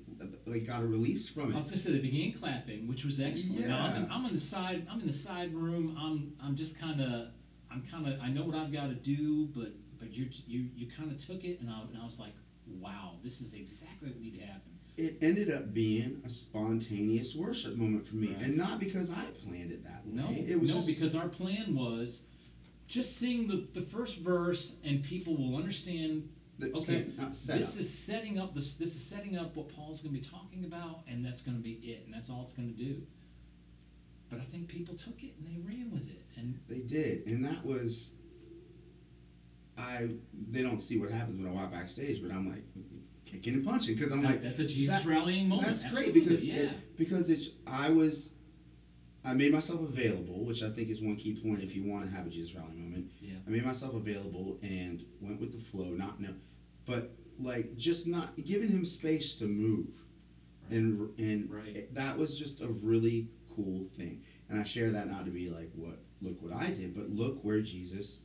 like, 0.45 0.65
got 0.65 0.81
a 0.81 0.85
release 0.85 1.27
from 1.27 1.53
I 1.53 1.55
was 1.55 1.67
it. 1.67 1.69
gonna 1.69 1.77
say 1.77 1.91
they 1.91 1.99
began 1.99 2.33
clapping, 2.33 2.87
which 2.87 3.05
was 3.05 3.19
excellent. 3.21 3.67
Now, 3.67 3.85
I'm, 3.85 3.95
in, 3.95 4.03
Yeah. 4.03 4.15
I'm 4.15 4.25
in 4.25 4.33
the 4.33 4.39
side. 4.39 4.87
I'm 4.89 4.99
in 4.99 5.07
the 5.07 5.13
side 5.13 5.53
room. 5.53 5.95
I'm 5.99 6.33
I'm 6.43 6.55
just 6.55 6.77
kind 6.79 7.01
of 7.01 7.27
I'm 7.71 7.83
kind 7.89 8.07
of 8.07 8.19
I 8.21 8.29
know 8.29 8.43
what 8.43 8.55
I've 8.55 8.71
got 8.71 8.87
to 8.87 8.95
do, 8.95 9.45
but 9.47 9.73
but 9.99 10.11
you 10.13 10.29
you 10.45 10.69
you 10.75 10.87
kind 10.89 11.11
of 11.11 11.17
took 11.23 11.43
it, 11.43 11.59
and 11.61 11.69
I 11.69 11.81
and 11.81 11.97
I 12.01 12.03
was 12.03 12.19
like, 12.19 12.33
wow, 12.79 13.13
this 13.23 13.41
is 13.41 13.53
exactly 13.53 14.09
what 14.09 14.19
needed 14.19 14.39
to 14.41 14.45
happen. 14.45 14.71
It 14.97 15.17
ended 15.21 15.51
up 15.51 15.73
being 15.75 16.21
a 16.25 16.29
spontaneous 16.29 17.35
worship 17.35 17.75
moment 17.75 18.07
for 18.07 18.15
me. 18.15 18.33
Right. 18.33 18.45
And 18.45 18.57
not 18.57 18.79
because 18.79 19.11
I 19.11 19.25
planned 19.45 19.71
it 19.71 19.83
that 19.83 20.03
way. 20.07 20.13
No, 20.13 20.27
it 20.31 20.59
was 20.59 20.69
no, 20.69 20.75
just, 20.77 20.87
because 20.87 21.15
our 21.15 21.27
plan 21.27 21.75
was 21.75 22.21
just 22.87 23.17
sing 23.17 23.47
the 23.47 23.67
the 23.79 23.85
first 23.85 24.19
verse, 24.19 24.73
and 24.83 25.03
people 25.03 25.35
will 25.37 25.55
understand. 25.57 26.29
Okay, 26.63 26.79
set, 27.05 27.17
not 27.17 27.35
set 27.35 27.57
This 27.59 27.73
up. 27.73 27.79
is 27.79 27.97
setting 27.99 28.39
up 28.39 28.53
this. 28.53 28.73
This 28.73 28.95
is 28.95 29.03
setting 29.03 29.37
up 29.37 29.55
what 29.55 29.67
Paul's 29.69 29.99
going 30.01 30.13
to 30.15 30.19
be 30.21 30.25
talking 30.25 30.65
about, 30.65 31.01
and 31.07 31.23
that's 31.25 31.41
going 31.41 31.57
to 31.57 31.63
be 31.63 31.73
it, 31.73 32.03
and 32.05 32.13
that's 32.13 32.29
all 32.29 32.41
it's 32.43 32.51
going 32.53 32.67
to 32.67 32.73
do. 32.75 33.01
But 34.29 34.39
I 34.39 34.43
think 34.43 34.67
people 34.67 34.95
took 34.95 35.23
it 35.23 35.33
and 35.39 35.47
they 35.47 35.59
ran 35.67 35.89
with 35.91 36.07
it, 36.09 36.21
and 36.35 36.59
They 36.67 36.79
did, 36.79 37.25
and 37.27 37.43
that 37.45 37.63
was. 37.65 38.09
I 39.77 40.09
they 40.49 40.63
don't 40.63 40.79
see 40.79 40.97
what 40.97 41.11
happens 41.11 41.37
when 41.39 41.47
I 41.47 41.53
walk 41.53 41.71
backstage, 41.71 42.21
but 42.21 42.31
I'm 42.31 42.49
like 42.49 42.63
kicking 43.25 43.53
and 43.53 43.65
punching 43.65 43.95
because 43.95 44.11
I'm 44.11 44.23
like 44.23 44.41
that's 44.41 44.57
a 44.59 44.65
Jesus 44.65 44.95
that- 45.03 45.05
rallying 45.05 45.47
moment. 45.49 45.67
that's 45.67 45.83
great 45.93 46.13
because 46.13 46.43
yeah, 46.43 46.55
it, 46.55 46.97
because 46.97 47.29
it's 47.29 47.49
I 47.67 47.89
was 47.91 48.29
I 49.23 49.33
made 49.33 49.51
myself 49.53 49.81
available, 49.81 50.45
which 50.45 50.63
I 50.63 50.69
think 50.71 50.89
is 50.89 50.99
one 51.01 51.15
key 51.15 51.39
point 51.43 51.61
if 51.61 51.75
you 51.75 51.83
want 51.83 52.05
to 52.05 52.15
have 52.15 52.25
a 52.25 52.29
Jesus 52.29 52.55
rally 52.55 52.73
moment. 52.75 53.11
I 53.47 53.49
made 53.49 53.65
myself 53.65 53.93
available 53.95 54.59
and 54.61 55.03
went 55.21 55.39
with 55.39 55.53
the 55.53 55.59
flow, 55.59 55.91
not 55.91 56.19
no, 56.19 56.33
but 56.85 57.15
like 57.39 57.75
just 57.77 58.07
not 58.07 58.35
giving 58.43 58.69
him 58.69 58.83
space 58.83 59.35
to 59.35 59.45
move, 59.45 59.87
and 60.69 61.17
and 61.17 61.49
Right. 61.49 61.75
it- 61.75 61.95
that 61.95 62.17
was 62.17 62.37
just 62.37 62.61
a 62.61 62.67
really 62.67 63.29
cool 63.49 63.85
thing. 63.97 64.23
And 64.49 64.59
I 64.59 64.63
share 64.63 64.91
that 64.91 65.07
not 65.09 65.25
to 65.25 65.31
be 65.31 65.49
like, 65.49 65.71
what, 65.75 65.99
look 66.21 66.41
what 66.41 66.53
I 66.53 66.71
did, 66.71 66.93
but 66.93 67.09
look 67.09 67.43
where 67.43 67.61
Jesus 67.61 68.21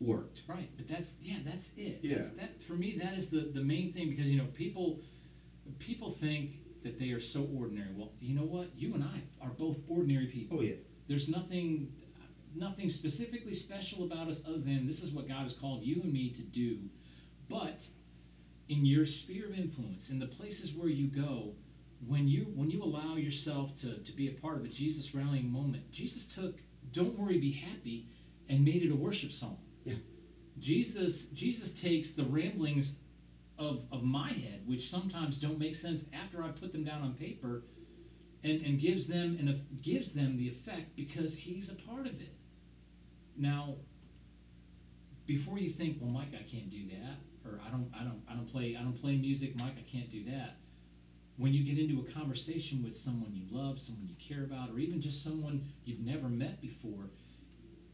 worked. 0.00 0.42
Right, 0.46 0.70
but 0.76 0.86
that's 0.86 1.14
yeah, 1.22 1.38
that's 1.44 1.70
it. 1.76 2.00
Yeah. 2.02 2.16
That's, 2.16 2.28
that 2.28 2.62
for 2.62 2.74
me, 2.74 2.96
that 2.98 3.14
is 3.14 3.28
the 3.28 3.40
the 3.52 3.62
main 3.62 3.92
thing 3.92 4.08
because 4.08 4.30
you 4.30 4.38
know 4.38 4.46
people 4.54 5.00
people 5.78 6.10
think 6.10 6.58
that 6.84 6.98
they 6.98 7.10
are 7.10 7.20
so 7.20 7.48
ordinary. 7.54 7.92
Well, 7.94 8.12
you 8.20 8.34
know 8.34 8.44
what? 8.44 8.70
You 8.76 8.94
and 8.94 9.02
I 9.04 9.22
are 9.42 9.50
both 9.50 9.80
ordinary 9.88 10.26
people. 10.26 10.58
Oh, 10.60 10.62
yeah. 10.62 10.74
There's 11.08 11.28
nothing 11.28 11.92
nothing 12.56 12.88
specifically 12.88 13.54
special 13.54 14.04
about 14.04 14.28
us 14.28 14.44
other 14.46 14.58
than 14.58 14.86
this 14.86 15.02
is 15.02 15.10
what 15.10 15.28
God 15.28 15.42
has 15.42 15.52
called 15.52 15.82
you 15.84 16.00
and 16.02 16.12
me 16.12 16.30
to 16.30 16.42
do. 16.42 16.78
But 17.48 17.84
in 18.68 18.84
your 18.84 19.04
sphere 19.04 19.46
of 19.46 19.58
influence, 19.58 20.10
in 20.10 20.18
the 20.18 20.26
places 20.26 20.74
where 20.74 20.88
you 20.88 21.08
go, 21.08 21.54
when 22.06 22.28
you 22.28 22.46
when 22.54 22.70
you 22.70 22.82
allow 22.82 23.16
yourself 23.16 23.74
to, 23.76 23.98
to 23.98 24.12
be 24.12 24.28
a 24.28 24.32
part 24.32 24.56
of 24.56 24.64
a 24.64 24.68
Jesus 24.68 25.14
rallying 25.14 25.50
moment, 25.50 25.90
Jesus 25.90 26.26
took 26.26 26.60
Don't 26.92 27.18
Worry, 27.18 27.38
Be 27.38 27.52
Happy 27.52 28.08
and 28.48 28.64
made 28.64 28.82
it 28.82 28.92
a 28.92 28.96
worship 28.96 29.32
song. 29.32 29.58
Yeah. 29.84 29.94
Jesus 30.58 31.26
Jesus 31.26 31.72
takes 31.72 32.10
the 32.10 32.24
ramblings 32.24 32.92
of, 33.58 33.84
of 33.90 34.02
my 34.02 34.28
head, 34.28 34.62
which 34.66 34.90
sometimes 34.90 35.38
don't 35.38 35.58
make 35.58 35.74
sense 35.74 36.04
after 36.12 36.42
I 36.42 36.48
put 36.48 36.72
them 36.72 36.84
down 36.84 37.02
on 37.02 37.14
paper, 37.14 37.62
and, 38.44 38.60
and 38.64 38.78
gives 38.78 39.06
them 39.06 39.36
and 39.40 39.82
gives 39.82 40.12
them 40.12 40.36
the 40.36 40.48
effect 40.48 40.94
because 40.96 41.36
he's 41.36 41.70
a 41.70 41.74
part 41.74 42.06
of 42.06 42.20
it. 42.20 42.35
Now, 43.38 43.76
before 45.26 45.58
you 45.58 45.68
think, 45.68 45.98
well, 46.00 46.10
Mike, 46.10 46.32
I 46.34 46.42
can't 46.42 46.70
do 46.70 46.86
that, 46.88 47.18
or 47.44 47.60
I 47.66 47.70
don't, 47.70 47.90
I 47.98 48.04
don't, 48.04 48.22
I 48.30 48.34
don't 48.34 48.50
play, 48.50 48.76
I 48.78 48.82
don't 48.82 49.00
play 49.00 49.16
music, 49.16 49.56
Mike, 49.56 49.74
I 49.78 49.90
can't 49.90 50.10
do 50.10 50.24
that. 50.24 50.56
When 51.36 51.52
you 51.52 51.64
get 51.64 51.78
into 51.78 52.00
a 52.00 52.12
conversation 52.12 52.82
with 52.82 52.96
someone 52.96 53.34
you 53.34 53.44
love, 53.50 53.78
someone 53.78 54.08
you 54.08 54.16
care 54.16 54.44
about, 54.44 54.70
or 54.70 54.78
even 54.78 55.00
just 55.00 55.22
someone 55.22 55.62
you've 55.84 56.00
never 56.00 56.28
met 56.28 56.60
before, 56.62 57.10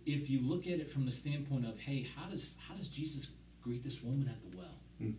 if 0.07 0.31
you 0.31 0.41
look 0.41 0.67
at 0.67 0.75
it 0.75 0.89
from 0.89 1.05
the 1.05 1.11
standpoint 1.11 1.67
of, 1.67 1.79
hey, 1.79 2.07
how 2.17 2.29
does 2.29 2.55
how 2.69 2.75
does 2.75 2.89
Jesus 2.89 3.29
greet 3.63 3.83
this 3.83 4.03
woman 4.03 4.29
at 4.29 4.41
the 4.43 4.57
well? 4.57 4.75
Hmm. 4.99 5.13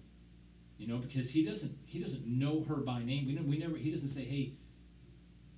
You 0.77 0.88
know, 0.88 0.98
because 0.98 1.30
he 1.30 1.44
doesn't 1.44 1.72
he 1.86 2.00
doesn't 2.00 2.25
know 2.25 2.63
her 2.68 2.75
by 2.75 3.03
name. 3.03 3.25
We, 3.25 3.34
know, 3.34 3.44
we 3.44 3.58
never 3.58 3.77
he 3.77 3.92
doesn't 3.92 4.10
say, 4.10 4.24
hey, 4.24 4.53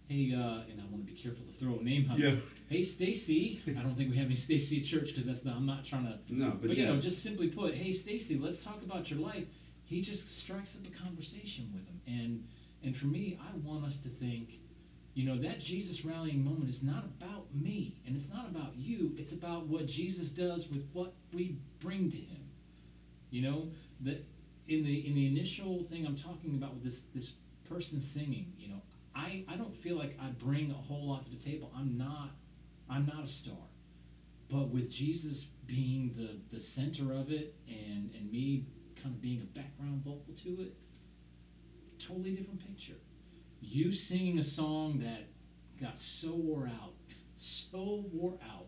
hey, 0.08 0.34
uh, 0.36 0.70
and 0.70 0.82
I 0.82 0.86
want 0.92 1.06
to 1.06 1.12
be 1.12 1.18
careful 1.20 1.46
to 1.46 1.54
throw 1.54 1.80
a 1.80 1.84
name 1.84 2.10
out. 2.12 2.20
Yeah. 2.20 2.36
Hey, 2.68 2.82
Stacy. 2.82 3.62
I 3.68 3.82
don't 3.82 3.96
think 3.96 4.10
we 4.10 4.18
have 4.18 4.26
any 4.26 4.36
Stacy 4.36 4.80
at 4.80 4.86
church 4.86 5.10
because 5.10 5.26
that's 5.26 5.46
not. 5.46 5.56
I'm 5.56 5.66
not 5.68 5.86
trying 5.86 6.06
to. 6.06 6.18
No, 6.30 6.52
but, 6.52 6.70
But, 6.70 6.78
yeah. 6.78 6.86
you 6.88 6.94
know, 6.94 7.00
just 7.00 7.22
simply 7.22 7.48
put, 7.48 7.76
hey, 7.76 7.92
Stacy, 7.92 8.38
let's 8.38 8.58
talk 8.58 8.82
about 8.84 9.12
your 9.12 9.20
life. 9.20 9.46
He 9.84 10.02
just 10.02 10.40
strikes 10.40 10.76
up 10.76 10.82
a 10.92 11.04
conversation 11.04 11.70
with 11.74 11.86
him, 11.86 12.02
and 12.08 12.44
and 12.84 12.96
for 12.96 13.06
me, 13.06 13.40
I 13.40 13.56
want 13.58 13.86
us 13.86 13.98
to 14.00 14.10
think, 14.10 14.60
you 15.14 15.26
know, 15.26 15.38
that 15.42 15.60
Jesus 15.60 16.04
rallying 16.04 16.44
moment 16.44 16.70
is 16.70 16.82
not 16.82 17.04
about 17.06 17.46
me, 17.54 18.02
and 18.08 18.16
it's 18.16 18.28
not 18.30 18.48
about 18.48 18.76
you. 18.76 19.14
It's 19.16 19.32
about 19.32 19.68
what 19.68 19.86
Jesus 19.86 20.30
does 20.30 20.70
with 20.70 20.88
what 20.94 21.14
we 21.34 21.58
bring 21.80 22.10
to 22.12 22.18
Him. 22.18 22.42
You 23.30 23.44
know, 23.44 23.68
that 24.02 24.26
in 24.68 24.84
the 24.84 25.08
in 25.08 25.14
the 25.14 25.28
initial 25.28 25.84
thing 25.84 26.06
I'm 26.08 26.16
talking 26.16 26.56
about 26.56 26.74
with 26.74 26.84
this 26.84 27.02
this 27.14 27.34
person 27.70 28.00
singing, 28.00 28.54
you 28.58 28.70
know, 28.70 28.82
I 29.16 29.46
I 29.48 29.56
don't 29.56 29.76
feel 29.76 29.98
like 29.98 30.18
I 30.20 30.30
bring 30.44 30.72
a 30.72 30.74
whole 30.74 31.08
lot 31.10 31.26
to 31.26 31.32
the 31.32 31.38
table. 31.44 31.72
I'm 31.78 31.96
not 31.96 32.32
I'm 32.90 33.06
not 33.06 33.24
a 33.24 33.28
star. 33.28 33.56
But 34.50 34.70
with 34.70 34.90
Jesus 34.92 35.46
being 35.66 36.14
the, 36.16 36.38
the 36.56 36.60
center 36.62 37.14
of 37.14 37.32
it 37.32 37.56
and, 37.68 38.12
and 38.16 38.32
me 38.32 38.66
kind 38.96 39.08
of 39.16 39.22
being 39.22 39.42
a 39.42 39.58
background 39.58 40.04
vocal 40.04 40.34
to 40.44 40.62
it, 40.62 40.76
totally 42.00 42.32
different 42.32 42.66
picture. 42.66 42.98
You 43.62 43.92
singing 43.92 44.38
a 44.40 44.44
song 44.44 45.00
that 45.00 45.24
got 45.82 45.98
so 45.98 46.34
wore 46.36 46.68
out, 46.82 46.94
so 47.38 48.06
wore 48.14 48.38
out 48.54 48.68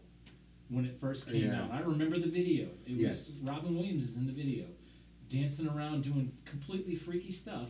when 0.69 0.85
it 0.85 0.99
first 0.99 1.27
came 1.27 1.45
Yeah. 1.45 1.63
out. 1.63 1.71
I 1.71 1.81
remember 1.81 2.17
the 2.17 2.29
video. 2.29 2.69
It 2.85 2.97
was 3.05 3.31
Robin 3.43 3.75
Williams 3.75 4.03
is 4.03 4.15
in 4.15 4.25
the 4.25 4.33
video, 4.33 4.65
dancing 5.29 5.67
around 5.69 6.03
doing 6.03 6.31
completely 6.45 6.95
freaky 6.95 7.31
stuff. 7.31 7.69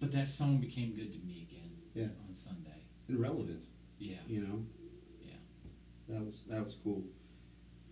But 0.00 0.12
that 0.12 0.28
song 0.28 0.58
became 0.58 0.94
good 0.94 1.12
to 1.12 1.18
me 1.26 1.48
again 1.50 1.70
Yeah. 1.94 2.26
on 2.28 2.32
Sunday. 2.32 2.64
and 3.08 3.18
relevant. 3.18 3.64
Yeah. 3.98 4.16
you 4.28 4.40
know. 4.40 4.62
Yeah. 5.20 5.34
That 6.08 6.24
was 6.24 6.42
that 6.48 6.62
was 6.62 6.76
cool. 6.82 7.02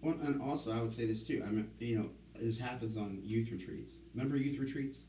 Well, 0.03 0.17
and 0.23 0.41
also 0.41 0.73
I 0.73 0.81
would 0.81 0.93
say 0.93 1.07
this 1.07 1.27
too. 1.27 1.43
I 1.47 1.51
mean, 1.51 1.71
you 1.79 1.99
know, 1.99 2.09
this 2.41 2.59
happens 2.59 2.97
on 2.97 3.21
youth 3.25 3.51
retreats. 3.51 3.91
Remember 4.15 4.37
youth 4.37 4.59
retreats? 4.59 5.01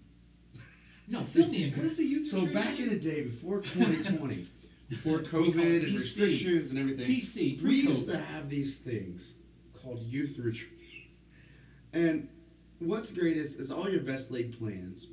No, 1.10 1.24
fill 1.24 1.48
me 1.48 1.64
in. 1.64 1.72
What 1.72 1.86
is 1.86 1.96
the 1.96 2.04
youth 2.04 2.28
So 2.28 2.38
retreat 2.38 2.54
back 2.54 2.80
in 2.82 2.90
the 2.90 3.00
day, 3.00 3.22
before 3.22 3.62
2020, 3.62 4.44
before 4.90 5.20
We 5.20 5.26
call 5.26 5.44
it 5.46 5.54
COVID 5.56 5.84
and 5.86 5.94
restrictions 5.94 6.70
and 6.70 6.78
everything, 6.78 7.08
PC, 7.10 7.62
we 7.64 7.76
used 7.76 8.10
to 8.10 8.18
have 8.18 8.50
these 8.50 8.80
things 8.80 9.36
called 9.74 10.02
youth 10.02 10.38
retreats. 10.38 10.74
And 11.94 12.28
what's 12.80 13.10
great 13.10 13.38
is, 13.38 13.56
is 13.56 13.72
all 13.72 13.90
your 13.90 14.02
best 14.02 14.32
laid 14.32 14.60
plans. 14.60 15.08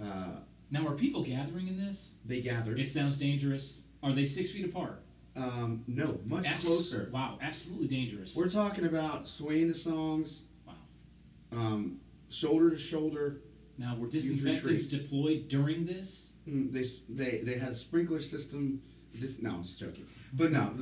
Uh, 0.00 0.40
Now, 0.70 0.86
are 0.86 0.94
people 0.94 1.22
gathering 1.22 1.68
in 1.68 1.76
this? 1.76 2.14
they 2.24 2.40
gathered. 2.40 2.80
It 2.80 2.88
sounds 2.88 3.18
dangerous. 3.18 3.81
Are 4.02 4.12
they 4.12 4.24
six 4.24 4.50
feet 4.50 4.64
apart? 4.64 5.02
Um, 5.36 5.82
no, 5.86 6.18
much 6.26 6.46
Abs- 6.46 6.64
closer. 6.64 7.08
Wow, 7.12 7.38
absolutely 7.40 7.86
dangerous. 7.88 8.36
We're 8.36 8.50
talking 8.50 8.84
about 8.86 9.26
swaying 9.26 9.68
to 9.68 9.74
songs, 9.74 10.42
wow. 10.66 10.74
um, 11.52 12.00
shoulder 12.28 12.70
to 12.70 12.76
shoulder. 12.78 13.40
Now, 13.78 13.96
were 13.96 14.08
disinfectants 14.08 14.86
deployed 14.88 15.48
during 15.48 15.86
this? 15.86 16.32
Mm, 16.46 16.70
They 16.72 16.82
they 17.08 17.38
they 17.40 17.58
had 17.58 17.70
a 17.70 17.74
sprinkler 17.74 18.20
system. 18.20 18.82
Just 19.18 19.42
no, 19.42 19.50
I'm 19.50 19.62
just 19.62 19.78
joking. 19.78 20.04
But 20.34 20.50
no, 20.52 20.74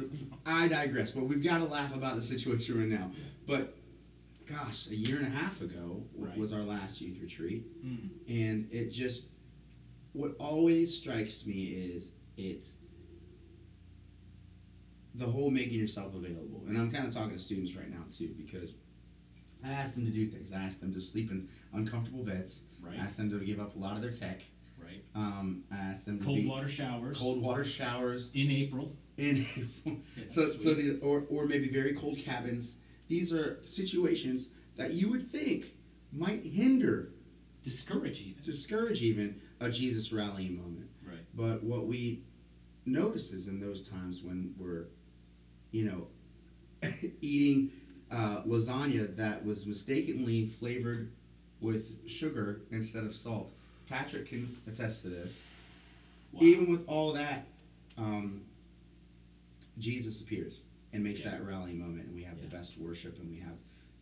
I 0.47 0.67
digress. 0.69 1.11
But 1.13 1.25
we've 1.25 1.43
got 1.43 1.59
to 1.59 1.65
laugh 1.65 1.95
about 1.95 2.17
the 2.17 2.23
situation 2.23 2.79
right 2.79 2.89
now. 2.89 3.11
But 3.47 3.77
gosh, 4.47 4.89
a 4.89 4.95
year 4.97 5.19
and 5.19 5.27
a 5.27 5.31
half 5.31 5.61
ago 5.61 6.03
Right. 6.17 6.37
was 6.37 6.53
our 6.53 6.63
last 6.63 7.01
youth 7.01 7.21
retreat, 7.21 7.65
Mm. 7.85 8.09
and 8.29 8.69
it 8.73 8.91
just 8.91 9.27
what 10.13 10.35
always 10.41 10.97
strikes 10.97 11.47
me 11.47 11.55
is 11.67 12.13
it's 12.37 12.73
the 15.15 15.27
whole 15.27 15.51
making 15.51 15.79
yourself 15.79 16.15
available. 16.15 16.63
And 16.69 16.79
I'm 16.79 16.91
kind 16.91 17.07
of 17.07 17.13
talking 17.15 17.33
to 17.33 17.39
students 17.39 17.75
right 17.75 17.91
now 17.91 18.03
too 18.09 18.35
because 18.37 18.75
I 19.65 19.71
ask 19.71 19.95
them 19.95 20.05
to 20.07 20.11
do 20.13 20.27
things. 20.29 20.53
I 20.53 20.57
ask 20.59 20.81
them 20.81 20.93
to 20.95 21.01
sleep 21.01 21.31
in 21.31 21.49
uncomfortable 21.73 22.25
beds. 22.25 22.61
Right. 22.81 22.95
I 22.99 23.03
asked 23.03 23.17
them 23.19 23.31
to 23.31 23.45
give 23.45 23.61
up 23.61 23.75
a 23.77 23.79
lot 23.79 23.97
of 23.97 24.03
their 24.03 24.13
tech. 24.13 24.43
Right. 24.83 25.03
Um, 25.15 25.65
I 25.73 25.77
ask 25.77 26.05
them 26.05 26.19
to 26.21 26.25
Cold 26.25 26.37
be 26.39 26.47
water 26.49 26.69
showers. 26.69 27.19
cold 27.19 27.43
water 27.43 27.65
showers 27.65 28.31
in 28.35 28.51
April. 28.51 28.97
in 29.19 29.45
Yeah, 29.85 29.95
so 30.31 30.47
so 30.47 30.73
the 30.75 30.99
or 31.03 31.25
or 31.29 31.47
maybe 31.47 31.69
very 31.69 31.95
cold 31.95 32.17
cabins. 32.19 32.75
These 33.09 33.33
are 33.33 33.61
situations 33.65 34.49
that 34.77 34.93
you 34.93 35.11
would 35.11 35.27
think 35.31 35.75
might 36.13 36.45
hinder, 36.45 37.13
discourage 37.65 38.21
even. 38.23 38.43
discourage 38.43 39.03
even 39.03 39.41
a 39.61 39.69
Jesus 39.71 40.13
rallying 40.13 40.57
moment. 40.57 40.89
Right. 41.05 41.19
But 41.35 41.63
what 41.63 41.87
we 41.87 42.23
notice 42.87 43.31
is 43.31 43.47
in 43.49 43.61
those 43.61 43.83
times 43.87 44.23
when 44.23 44.55
we're, 44.59 44.87
you 45.73 45.85
know, 45.85 46.07
eating 47.21 47.71
uh, 48.11 48.43
lasagna 48.43 49.15
that 49.17 49.45
was 49.45 49.67
mistakenly 49.67 50.47
flavored 50.47 51.13
with 51.61 52.09
sugar 52.09 52.63
instead 52.71 53.05
of 53.05 53.15
salt. 53.15 53.53
Patrick 53.89 54.27
can 54.27 54.57
attest 54.67 55.03
to 55.03 55.09
this. 55.09 55.41
Wow. 56.33 56.41
Even 56.43 56.71
with 56.71 56.85
all 56.87 57.13
that, 57.13 57.47
um, 57.99 58.43
Jesus 59.79 60.21
appears 60.21 60.61
and 60.93 61.03
makes 61.03 61.21
Yeah. 61.21 61.33
that 61.33 61.47
rallying 61.47 61.79
moment, 61.79 62.07
and 62.07 62.15
we 62.15 62.23
have 62.23 62.37
Yeah. 62.39 62.45
the 62.45 62.51
best 62.51 62.79
worship, 62.79 63.19
and 63.21 63.31
we 63.31 63.39
have 63.39 63.57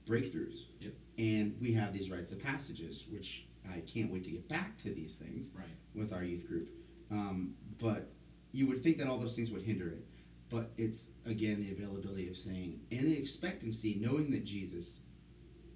breakthroughs. 0.06 0.64
Yep. 0.80 0.94
And 1.18 1.60
we 1.60 1.72
have 1.72 1.92
these 1.92 2.10
rites 2.10 2.30
of 2.30 2.38
passages, 2.38 3.06
which 3.10 3.44
I 3.68 3.80
can't 3.80 4.10
wait 4.10 4.24
to 4.24 4.30
get 4.30 4.48
back 4.48 4.78
to 4.78 4.90
these 4.94 5.14
things 5.14 5.50
Right. 5.54 5.66
with 5.94 6.12
our 6.12 6.24
youth 6.24 6.46
group. 6.46 6.70
Um, 7.10 7.54
but 7.78 8.10
you 8.52 8.66
would 8.66 8.82
think 8.82 8.98
that 8.98 9.06
all 9.08 9.18
those 9.18 9.34
things 9.36 9.50
would 9.50 9.62
hinder 9.62 9.88
it. 9.90 10.04
But 10.50 10.70
it's, 10.78 11.08
again, 11.26 11.60
the 11.60 11.72
availability 11.72 12.28
of 12.28 12.36
saying, 12.36 12.80
and 12.90 13.00
the 13.00 13.16
expectancy, 13.18 13.96
knowing 14.00 14.30
that 14.30 14.44
Jesus 14.44 14.96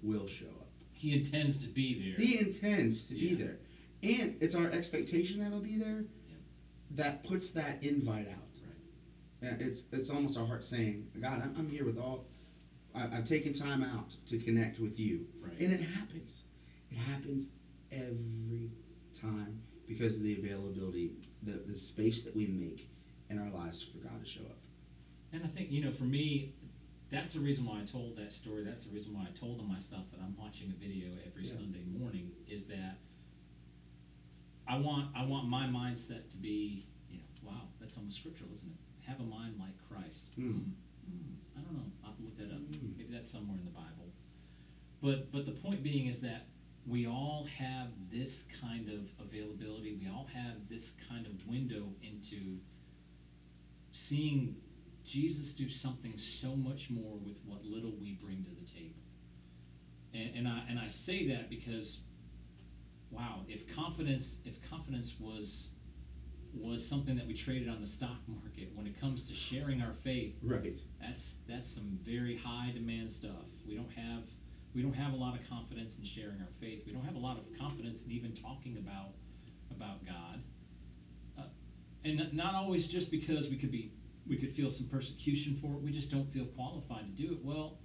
will 0.01 0.27
show 0.27 0.45
up. 0.47 0.67
He 0.91 1.13
intends 1.13 1.61
to 1.63 1.67
be 1.69 2.11
there. 2.17 2.25
He 2.25 2.39
intends 2.39 3.03
to 3.05 3.13
be 3.13 3.27
Yeah. 3.27 3.35
there. 3.37 3.57
And 4.03 4.35
it's 4.41 4.55
our 4.55 4.69
expectation 4.71 5.39
that 5.39 5.49
he'll 5.49 5.59
be 5.61 5.77
there 5.77 6.05
Yep. 6.29 6.39
that 6.91 7.23
puts 7.23 7.47
that 7.51 7.83
invite 7.83 8.27
out. 8.29 8.49
Right. 9.41 9.51
Uh, 9.51 9.55
It's, 9.59 9.83
it's 9.91 10.09
almost 10.09 10.37
our 10.37 10.45
heart 10.45 10.65
saying, 10.65 11.07
God, 11.21 11.41
I'm, 11.41 11.55
I'm 11.57 11.69
here 11.69 11.85
with 11.85 11.97
all, 11.99 12.25
I, 12.95 13.03
I've 13.17 13.25
taken 13.27 13.53
time 13.53 13.83
out 13.83 14.15
to 14.27 14.37
connect 14.39 14.79
with 14.79 14.99
you. 14.99 15.27
Right. 15.39 15.59
And 15.59 15.71
it 15.71 15.81
happens. 15.81 16.43
It 16.91 16.97
happens 16.97 17.49
every 17.91 18.71
time 19.13 19.61
because 19.87 20.15
of 20.17 20.23
the 20.23 20.37
availability, 20.39 21.11
the, 21.43 21.61
the 21.67 21.75
space 21.77 22.23
that 22.23 22.35
we 22.35 22.47
make 22.47 22.89
in 23.29 23.39
our 23.39 23.49
lives 23.51 23.83
for 23.83 23.97
God 23.99 24.21
to 24.23 24.29
show 24.29 24.41
up. 24.41 24.57
And 25.33 25.43
I 25.43 25.47
think, 25.47 25.71
you 25.71 25.83
know, 25.83 25.91
for 25.91 26.03
me, 26.03 26.53
that's 27.11 27.29
the 27.33 27.39
reason 27.39 27.65
why 27.65 27.81
I 27.81 27.85
told 27.85 28.15
that 28.17 28.31
story. 28.31 28.63
That's 28.63 28.81
the 28.81 28.91
reason 28.91 29.13
why 29.13 29.23
I 29.23 29.37
told 29.37 29.59
them 29.59 29.67
myself 29.67 30.05
that 30.11 30.19
I'm 30.21 30.35
watching 30.37 30.71
a 30.71 30.79
video 30.79 31.09
every 31.25 31.43
Yeah. 31.43 31.53
Sunday 31.53 31.83
morning 31.85 32.31
is 32.47 32.65
that 32.67 32.97
I 34.67 34.77
want 34.77 35.15
I 35.15 35.25
want 35.25 35.47
my 35.49 35.65
mindset 35.67 36.29
to 36.29 36.37
be, 36.37 36.85
you 37.11 37.17
know, 37.17 37.25
wow, 37.43 37.67
that's 37.79 37.97
almost 37.97 38.17
scriptural, 38.17 38.49
isn't 38.53 38.69
it? 38.69 38.77
Have 39.09 39.19
a 39.19 39.23
mind 39.23 39.59
like 39.59 39.75
Christ. 39.89 40.25
Mm. 40.37 40.71
Mm, 41.09 41.35
I 41.57 41.61
don't 41.61 41.73
know. 41.73 41.91
I'll 42.03 42.11
have 42.11 42.17
to 42.17 42.23
look 42.23 42.37
that 42.37 42.51
up. 42.51 42.61
Mm. 42.61 42.97
Maybe 42.97 43.13
that's 43.13 43.29
somewhere 43.29 43.57
in 43.57 43.65
the 43.65 43.71
Bible. 43.71 44.07
But 45.01 45.31
but 45.31 45.45
the 45.45 45.51
point 45.51 45.83
being 45.83 46.07
is 46.07 46.21
that 46.21 46.45
we 46.87 47.07
all 47.07 47.47
have 47.57 47.89
this 48.11 48.43
kind 48.61 48.89
of 48.89 49.01
availability. 49.19 49.93
We 49.99 50.07
all 50.07 50.27
have 50.33 50.67
this 50.69 50.91
kind 51.09 51.25
of 51.25 51.47
window 51.47 51.93
into 52.01 52.57
seeing 53.91 54.55
Jesus 55.05 55.53
do 55.53 55.67
something 55.67 56.17
so 56.17 56.55
much 56.55 56.89
more 56.89 57.17
with 57.17 57.37
what 57.45 57.63
little 57.65 57.93
we 58.01 58.13
bring 58.13 58.43
to 58.45 58.51
the 58.51 58.65
table. 58.71 58.95
And, 60.13 60.35
and 60.35 60.47
I 60.47 60.63
and 60.69 60.79
I 60.79 60.87
say 60.87 61.27
that 61.29 61.49
because, 61.49 61.97
wow, 63.11 63.41
if 63.47 63.73
confidence 63.75 64.37
if 64.45 64.67
confidence 64.69 65.15
was 65.19 65.69
was 66.53 66.85
something 66.87 67.15
that 67.15 67.25
we 67.25 67.33
traded 67.33 67.67
on 67.67 67.81
the 67.81 67.87
stock 67.87 68.17
market 68.27 68.69
when 68.75 68.85
it 68.85 68.99
comes 68.99 69.27
to 69.27 69.33
sharing 69.33 69.81
our 69.81 69.93
faith, 69.93 70.35
Right. 70.43 70.77
that's 71.01 71.35
that's 71.47 71.67
some 71.67 71.97
very 72.03 72.37
high 72.37 72.71
demand 72.73 73.09
stuff. 73.11 73.45
We 73.67 73.75
don't 73.75 73.91
have 73.91 74.23
we 74.73 74.81
don't 74.81 74.93
have 74.93 75.13
a 75.13 75.17
lot 75.17 75.39
of 75.39 75.47
confidence 75.49 75.97
in 75.97 76.03
sharing 76.03 76.39
our 76.39 76.49
faith. 76.59 76.83
We 76.85 76.93
don't 76.93 77.05
have 77.05 77.15
a 77.15 77.19
lot 77.19 77.37
of 77.37 77.45
confidence 77.59 78.01
in 78.03 78.11
even 78.11 78.33
talking 78.33 78.77
about 78.77 79.13
about 79.71 80.05
God. 80.05 80.41
Uh, 81.37 81.43
and 82.05 82.17
not- 82.17 82.33
not 82.33 82.55
always 82.55 82.87
just 82.87 83.09
because 83.11 83.49
we 83.49 83.57
could 83.57 83.71
be 83.71 83.91
we 84.27 84.37
could 84.37 84.51
feel 84.51 84.69
some 84.69 84.87
persecution 84.87 85.57
for 85.61 85.73
it. 85.73 85.81
We 85.81 85.91
just 85.91 86.09
don't 86.09 86.31
feel 86.31 86.45
qualified 86.45 87.15
to 87.15 87.21
do 87.21 87.33
it. 87.33 87.39
Well, 87.43 87.77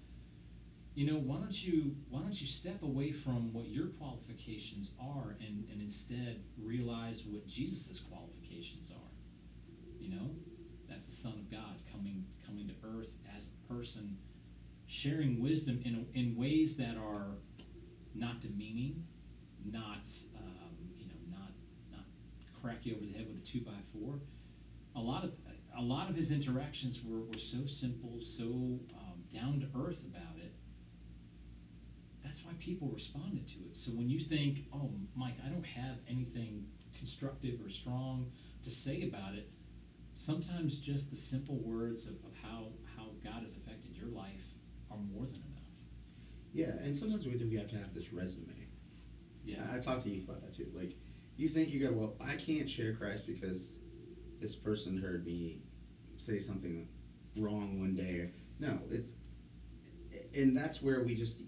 you 0.95 1.07
know, 1.11 1.19
why 1.19 1.37
don't 1.37 1.65
you 1.65 1.95
why 2.11 2.21
don't 2.21 2.41
you 2.41 2.47
step 2.47 2.83
away 2.83 3.13
from 3.13 3.53
what 3.53 3.69
your 3.69 3.87
qualifications 3.87 4.93
are 5.01 5.37
and, 5.41 5.65
and 5.71 5.81
instead 5.81 6.41
realize 6.61 7.25
what 7.25 7.47
Jesus' 7.47 8.01
qualifications 8.01 8.91
are? 8.91 9.11
You 10.01 10.11
know? 10.11 10.31
That's 10.89 11.05
the 11.05 11.13
Son 11.13 11.33
of 11.33 11.51
God 11.51 11.77
coming 11.93 12.25
coming 12.45 12.69
to 12.69 12.75
earth 12.85 13.15
as 13.37 13.49
a 13.49 13.73
person, 13.73 14.17
sharing 14.87 15.41
wisdom 15.41 15.81
in 15.85 16.07
in 16.15 16.37
ways 16.37 16.77
that 16.79 16.97
are 16.97 17.37
not 18.15 18.41
demeaning, 18.41 19.05
not 19.65 20.09
um, 20.37 20.75
you 20.99 21.07
know, 21.07 21.39
not 21.39 21.53
not 21.93 22.05
crack 22.61 22.87
you 22.87 22.97
over 22.97 23.05
the 23.05 23.13
head 23.13 23.27
with 23.29 23.37
a 23.43 23.47
two 23.47 23.61
by 23.61 23.79
four. 23.93 24.15
A 24.97 25.01
lot 25.01 25.23
of 25.23 25.39
a 25.77 25.83
lot 25.83 26.09
of 26.11 26.17
his 26.17 26.31
interactions 26.31 27.03
were, 27.05 27.21
were 27.21 27.39
so 27.39 27.67
simple, 27.67 28.21
so 28.21 28.45
um, 28.45 29.23
down 29.33 29.61
to 29.61 29.67
earth 29.79 30.03
about 30.05 30.37
it. 30.39 30.53
That's 32.25 32.45
why 32.45 32.53
people 32.59 32.89
responded 32.89 33.47
to 33.49 33.55
it. 33.69 33.77
So 33.77 33.91
when 33.91 34.09
you 34.09 34.19
think, 34.19 34.67
oh, 34.73 34.91
Mike, 35.15 35.37
I 35.45 35.49
don't 35.49 35.65
have 35.65 35.97
anything 36.09 36.67
constructive 36.97 37.61
or 37.65 37.69
strong 37.69 38.31
to 38.65 38.71
say 38.71 39.03
about 39.03 39.35
it, 39.35 39.49
sometimes 40.15 40.79
just 40.79 41.11
the 41.11 41.17
simple 41.17 41.57
words 41.57 42.05
of, 42.05 42.15
of 42.25 42.33
how, 42.43 42.67
how 42.97 43.07
God 43.23 43.41
has 43.43 43.57
affected 43.57 43.97
your 43.97 44.09
life 44.09 44.45
are 44.91 44.99
more 44.99 45.27
than 45.27 45.37
enough. 45.37 45.63
Yeah, 46.53 46.73
and 46.83 46.95
sometimes 46.95 47.25
we 47.25 47.33
think 47.33 47.51
we 47.51 47.57
have 47.57 47.69
to 47.69 47.79
have 47.79 47.95
this 47.95 48.13
resume. 48.13 48.67
Yeah. 49.45 49.65
I, 49.73 49.77
I 49.77 49.79
talked 49.79 50.03
to 50.03 50.11
you 50.11 50.23
about 50.23 50.43
that 50.43 50.57
too. 50.57 50.67
Like, 50.75 50.95
you 51.37 51.49
think 51.49 51.71
you 51.71 51.87
go, 51.87 51.93
well, 51.93 52.17
I 52.21 52.35
can't 52.35 52.69
share 52.69 52.93
Christ 52.93 53.27
because 53.27 53.77
this 54.49 54.57
person 54.57 54.97
heard 54.97 55.27
me 55.27 55.59
say 56.17 56.39
something 56.39 56.89
wrong 57.37 57.81
one 57.81 57.95
day. 57.95 58.31
No, 58.59 58.79
it's, 58.91 59.11
and 60.35 60.57
that's 60.57 60.81
where 60.81 61.03
we 61.03 61.15
just 61.15 61.43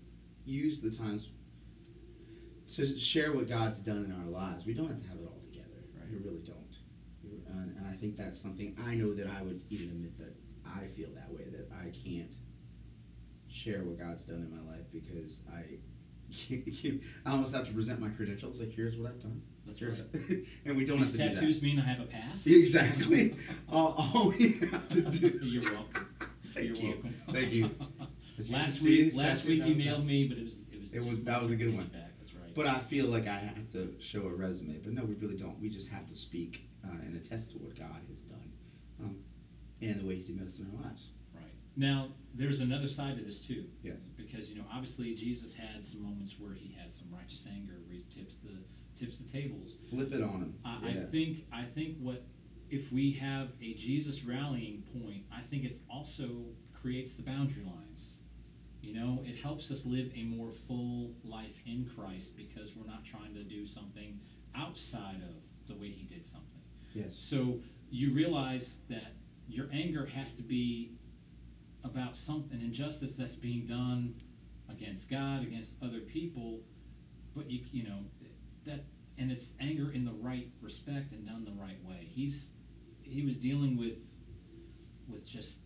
use 0.45 0.83
the 0.83 0.91
times 0.91 1.31
to 2.75 2.99
share 2.99 3.33
what 3.33 3.49
God's 3.49 3.79
done 3.79 4.05
in 4.05 4.13
our 4.13 4.27
lives. 4.27 4.67
We 4.67 4.75
don't 4.75 4.89
have 4.89 5.01
to 5.01 5.09
have 5.09 5.17
it 5.17 5.27
all 5.27 5.41
together. 5.41 5.81
Right. 5.97 6.11
We 6.13 6.19
really 6.19 6.43
don't. 6.43 6.77
And, 7.49 7.75
and 7.79 7.87
I 7.87 7.97
think 7.97 8.19
that's 8.19 8.39
something 8.39 8.77
I 8.87 8.97
know 8.97 9.15
that 9.15 9.27
I 9.27 9.43
would 9.43 9.63
even 9.71 9.89
admit 9.89 10.19
that 10.19 10.37
I 10.67 10.87
feel 10.89 11.09
that 11.15 11.33
way 11.33 11.45
that 11.53 11.71
I 11.73 11.85
can't 12.07 12.35
share 13.49 13.83
what 13.83 13.99
God's 13.99 14.25
done 14.25 14.47
in 14.47 14.55
my 14.55 14.71
life 14.71 14.85
because 14.93 15.41
I 15.51 15.79
I 17.27 17.33
almost 17.33 17.55
have 17.55 17.67
to 17.67 17.73
present 17.73 17.99
my 17.99 18.11
credentials. 18.11 18.61
Like, 18.61 18.71
here's 18.71 18.99
what 18.99 19.11
I've 19.11 19.23
done. 19.23 19.41
That's 19.67 19.83
right. 19.83 20.07
and 20.65 20.77
we 20.77 20.85
don't 20.85 20.99
These 20.99 21.13
have 21.13 21.13
to 21.13 21.29
do 21.29 21.29
that. 21.29 21.35
tattoos 21.35 21.63
mean 21.63 21.79
I 21.79 21.85
have 21.85 22.01
a 22.01 22.05
past? 22.05 22.47
Exactly. 22.47 23.35
all, 23.69 23.95
all 24.15 24.31
we 24.31 24.53
have 24.71 24.89
to 24.89 25.03
do. 25.03 25.29
You're 25.43 25.73
welcome. 25.73 26.07
Thank 26.55 26.67
You're 26.69 26.77
you. 26.77 26.89
welcome. 26.95 27.15
Thank 27.33 27.53
you. 27.53 27.71
You 28.37 28.53
last 28.53 28.81
week, 28.81 29.15
last 29.17 29.45
week 29.45 29.65
you 29.65 29.75
mailed 29.75 30.07
me, 30.07 30.27
but 30.27 30.39
it 30.39 30.45
was 30.45 30.57
it 30.73 30.81
was. 30.81 30.93
It 30.93 31.05
was- 31.05 31.25
that 31.25 31.41
was 31.43 31.51
a 31.53 31.57
good 31.57 31.75
one. 31.75 31.87
Back. 31.87 32.11
That's 32.19 32.35
right. 32.35 32.55
But 32.55 32.67
I 32.67 32.79
feel 32.79 33.07
like 33.07 33.29
I 33.29 33.39
have 33.39 33.69
to 33.73 33.95
show 34.01 34.23
a 34.27 34.35
resume. 34.35 34.79
But 34.83 34.93
no, 34.93 35.05
we 35.05 35.15
really 35.15 35.37
don't. 35.37 35.61
We 35.61 35.69
just 35.69 35.89
have 35.89 36.07
to 36.07 36.15
speak 36.15 36.69
uh, 36.85 36.91
and 37.05 37.15
attest 37.17 37.51
to 37.53 37.59
what 37.59 37.79
God 37.79 38.01
has 38.09 38.21
done 38.21 38.51
um, 39.03 39.17
and 39.83 40.01
the 40.01 40.07
ways 40.07 40.27
He 40.27 40.33
met 40.33 40.47
us 40.47 40.59
in 40.59 40.67
our 40.67 40.85
lives. 40.85 41.11
Right. 41.35 41.45
Now, 41.77 42.09
there's 42.35 42.61
another 42.61 42.89
side 42.89 43.19
to 43.19 43.25
this 43.25 43.39
too. 43.39 43.65
Yes. 43.83 44.09
Because, 44.17 44.51
you 44.51 44.57
know, 44.59 44.65
obviously 44.73 45.15
Jesus 45.15 45.55
had 45.55 45.85
some 45.85 46.03
moments 46.03 46.35
where 46.39 46.55
he 46.55 46.75
had 46.81 46.93
some 46.93 47.07
righteous 47.13 47.47
anger, 47.51 47.75
where 47.87 47.95
he 47.95 48.05
tips 48.11 48.35
the 48.43 48.57
tips 49.01 49.17
the 49.17 49.31
tables. 49.31 49.77
Flip 49.89 50.13
it 50.13 50.23
on 50.23 50.41
them. 50.41 50.55
I, 50.65 50.79
yeah. 50.83 50.91
I 50.91 51.05
think 51.05 51.45
I 51.53 51.65
think 51.65 51.97
what 51.99 52.23
if 52.71 52.93
we 52.93 53.13
have 53.13 53.49
a 53.61 53.75
Jesus 53.75 54.23
rallying 54.25 54.83
point, 54.93 55.25
I 55.35 55.41
think 55.41 55.65
it's 55.65 55.79
also 55.91 56.29
creates 56.81 57.15
the 57.15 57.23
boundary 57.23 57.65
lines. 57.65 58.13
You 58.81 58.95
know, 58.95 59.23
it 59.27 59.37
helps 59.37 59.71
us 59.71 59.85
live 59.85 60.11
a 60.17 60.23
more 60.25 60.53
full 60.53 61.11
life 61.25 61.61
in 61.67 61.89
Christ 61.95 62.37
because 62.37 62.75
we're 62.77 62.87
not 62.87 63.05
trying 63.05 63.35
to 63.35 63.43
do 63.43 63.67
something 63.67 64.19
outside 64.55 65.21
of 65.29 65.45
the 65.67 65.75
way 65.81 65.89
he 65.89 66.05
did 66.07 66.25
something. 66.25 66.63
yes. 66.95 67.17
So 67.17 67.61
you 67.91 68.13
realize 68.13 68.79
that 68.89 69.13
your 69.49 69.67
anger 69.73 70.07
has 70.07 70.33
to 70.35 70.43
be 70.43 70.93
about 71.85 72.15
something 72.17 72.61
injustice 72.61 73.13
that's 73.13 73.35
being 73.35 73.67
done 73.67 74.15
against 74.71 75.11
God, 75.11 75.43
against 75.43 75.75
other 75.83 76.01
people, 76.01 76.61
but 77.35 77.51
you 77.51 77.61
you 77.73 77.83
know 77.85 77.99
that 78.71 78.85
and 79.19 79.31
it's 79.31 79.51
anger 79.61 79.91
in 79.93 80.05
the 80.05 80.13
right 80.13 80.49
respect 80.63 81.13
and 81.13 81.27
done 81.27 81.45
the 81.45 81.63
right 81.63 81.83
way. 81.85 82.09
He's 82.11 82.49
he 83.03 83.23
was 83.25 83.37
dealing 83.37 83.77
with 83.77 83.99
with 85.09 85.27
just 85.27 85.59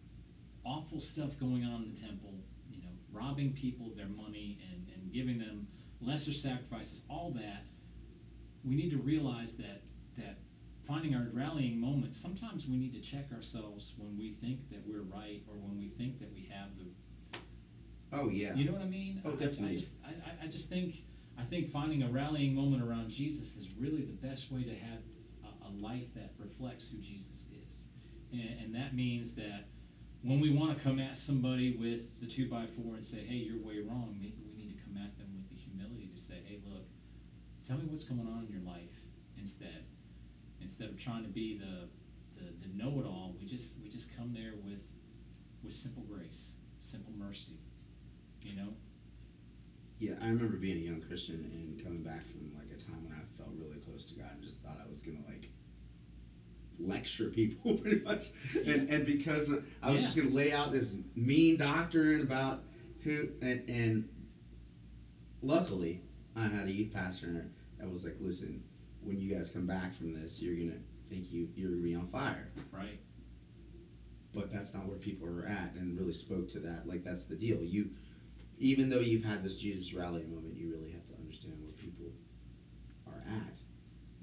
awful 0.65 0.99
stuff 0.99 1.39
going 1.39 1.65
on 1.65 1.83
in 1.83 1.95
the 1.95 2.01
temple, 2.01 2.33
you 2.71 2.81
know, 2.81 2.89
robbing 3.13 3.53
people 3.53 3.87
of 3.87 3.97
their 3.97 4.09
money 4.09 4.59
and, 4.73 4.87
and 4.95 5.13
giving 5.13 5.39
them 5.39 5.67
lesser 6.01 6.33
sacrifices, 6.33 7.03
all 7.11 7.31
that. 7.33 7.65
We 8.65 8.75
need 8.75 8.91
to 8.91 8.97
realize 8.99 9.53
that 9.55 9.83
that 10.17 10.39
finding 10.87 11.15
our 11.15 11.27
rallying 11.33 11.79
moment, 11.81 12.15
sometimes 12.15 12.67
we 12.67 12.77
need 12.77 12.93
to 12.95 13.01
check 13.01 13.27
ourselves 13.33 13.93
when 13.99 14.17
we 14.19 14.33
think 14.33 14.69
that 14.71 14.81
we're 14.87 15.03
right 15.03 15.43
or 15.49 15.55
when 15.57 15.79
we 15.79 15.89
think 15.89 16.19
that 16.21 16.33
we 16.33 16.49
have 16.53 16.69
the 16.79 17.39
Oh 18.13 18.29
yeah. 18.29 18.55
you 18.55 18.65
know 18.65 18.73
what 18.73 18.83
I 18.83 18.87
mean? 18.87 19.21
Oh, 19.25 19.31
I- 19.31 19.33
I- 19.33 19.37
definitely. 19.37 19.71
I 19.71 19.79
just, 19.79 19.93
I- 20.05 20.45
I 20.45 20.47
just 20.47 20.69
think, 20.69 21.05
I 21.45 21.47
think 21.47 21.69
finding 21.69 22.03
a 22.03 22.09
rallying 22.09 22.55
moment 22.55 22.83
around 22.83 23.11
Jesus 23.11 23.55
is 23.57 23.69
really 23.79 24.01
the 24.01 24.27
best 24.27 24.51
way 24.51 24.63
to 24.63 24.75
have 24.75 25.01
a, 25.45 25.69
a 25.69 25.71
life 25.79 26.09
that 26.15 26.33
reflects 26.39 26.89
who 26.89 26.97
Jesus 26.97 27.45
is. 27.67 27.83
And, 28.33 28.61
and 28.61 28.75
that 28.75 28.97
means 28.97 29.35
that 29.35 29.67
when 30.23 30.41
we 30.41 30.49
want 30.49 30.75
to 30.75 30.83
come 30.83 30.99
at 30.99 31.15
somebody 31.15 31.77
with 31.77 32.19
the 32.19 32.27
two 32.27 32.49
by 32.49 32.65
four 32.65 32.95
and 32.95 33.05
say, 33.05 33.19
hey, 33.19 33.35
you're 33.35 33.61
way 33.61 33.81
wrong, 33.87 34.17
maybe 34.19 34.41
we 34.43 34.57
need 34.57 34.75
to 34.75 34.83
come 34.85 34.97
at 34.97 35.19
them 35.19 35.29
with 35.37 35.47
the 35.51 35.55
humility 35.55 36.09
to 36.15 36.19
say, 36.19 36.41
hey, 36.47 36.61
look, 36.67 36.87
tell 37.69 37.77
me 37.77 37.85
what's 37.91 38.05
going 38.05 38.27
on 38.27 38.47
in 38.49 38.51
your 38.51 38.65
life 38.65 38.97
instead. 39.37 39.85
Instead 40.63 40.89
of 40.89 40.99
trying 40.99 41.25
to 41.25 41.29
be 41.29 41.59
the, 41.59 41.91
the, 42.41 42.67
the 42.67 42.73
know-it-all, 42.75 43.37
we 43.39 43.45
just, 43.45 43.67
we 43.83 43.91
just 43.91 44.07
come 44.17 44.33
there 44.33 44.55
with, 44.65 44.89
with 45.63 45.75
simple 45.75 46.05
grace, 46.05 46.53
simple 46.79 47.13
mercy, 47.19 47.59
you 48.41 48.57
know? 48.57 48.73
Yeah, 49.99 50.15
I 50.21 50.27
remember 50.27 50.57
being 50.57 50.77
a 50.79 50.81
young 50.81 51.01
Christian 51.01 51.51
and 51.53 51.83
coming 51.83 52.03
back 52.03 52.27
from 52.27 52.53
like 52.57 52.67
a 52.77 52.83
time 52.83 53.05
when 53.05 53.13
I 53.13 53.23
felt 53.39 53.51
really 53.57 53.79
close 53.79 54.05
to 54.07 54.15
God 54.15 54.31
and 54.35 54.43
just 54.43 54.59
thought 54.61 54.79
I 54.85 54.89
was 54.89 54.99
gonna 54.99 55.25
like 55.29 55.49
lecture 56.79 57.29
people 57.31 57.75
pretty 57.79 58.01
much, 58.05 58.25
and 58.67 58.89
and 58.91 59.07
because 59.07 59.51
I 59.83 59.91
was 59.91 60.03
just 60.03 60.17
gonna 60.17 60.31
lay 60.31 60.53
out 60.53 60.73
this 60.73 60.97
mean 61.15 61.57
doctrine 61.57 62.23
about 62.23 62.63
who 63.03 63.29
and 63.43 63.69
and 63.71 64.09
luckily 65.43 66.01
I 66.37 66.49
had 66.49 66.67
a 66.67 66.73
youth 66.73 66.93
pastor 66.93 67.47
that 67.79 67.91
was 67.91 68.05
like, 68.05 68.17
listen, 68.21 68.63
when 69.03 69.21
you 69.21 69.35
guys 69.35 69.51
come 69.51 69.67
back 69.67 69.95
from 69.95 70.13
this, 70.13 70.41
you're 70.43 70.57
gonna 70.57 70.81
think 71.09 71.31
you 71.33 71.49
you're 71.55 71.71
gonna 71.71 71.83
be 71.83 71.95
on 71.95 72.09
fire, 72.09 72.51
Right. 72.73 72.99
but 74.33 74.51
that's 74.51 74.75
not 74.75 74.87
where 74.87 74.99
people 74.99 75.29
are 75.29 75.47
at, 75.47 75.73
and 75.77 75.97
really 75.97 76.13
spoke 76.13 76.49
to 76.49 76.59
that. 76.61 76.87
Like 76.89 77.05
that's 77.05 77.23
the 77.23 77.37
deal. 77.37 77.63
You, 77.63 77.91
even 78.59 78.89
though 78.89 79.01
you've 79.01 79.25
had 79.25 79.43
this 79.43 79.57
Jesus 79.57 79.93
rally 79.93 80.25
moment, 80.25 80.55
you 80.57 80.71
really 80.71 80.91
have 80.93 81.05
to 81.07 81.13
understand 81.21 81.55
where 81.63 81.73
people 81.73 82.07
are 83.07 83.23
at, 83.29 83.59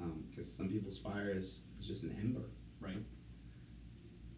um, 0.02 0.24
because 0.30 0.52
some 0.52 0.70
people's 0.70 0.98
fire 0.98 1.32
is, 1.32 1.60
is 1.80 1.86
just 1.88 2.04
an 2.04 2.15
ember. 2.20 2.50
Right. 2.80 3.04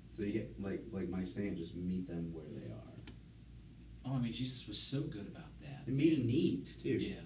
So 0.09 0.23
you 0.23 0.31
get 0.33 0.61
like 0.61 0.83
like 0.91 1.09
Mike's 1.09 1.33
saying, 1.33 1.55
just 1.55 1.75
meet 1.75 2.07
them 2.07 2.31
where 2.33 2.45
they 2.51 2.67
are, 2.67 2.79
Oh, 4.05 4.15
I 4.15 4.19
mean, 4.19 4.33
Jesus 4.33 4.67
was 4.67 4.77
so 4.77 5.01
good 5.01 5.27
about 5.27 5.57
that. 5.61 5.83
and 5.87 5.95
meeting 5.95 6.25
needs 6.27 6.75
too. 6.75 6.89
Yeah. 6.89 7.21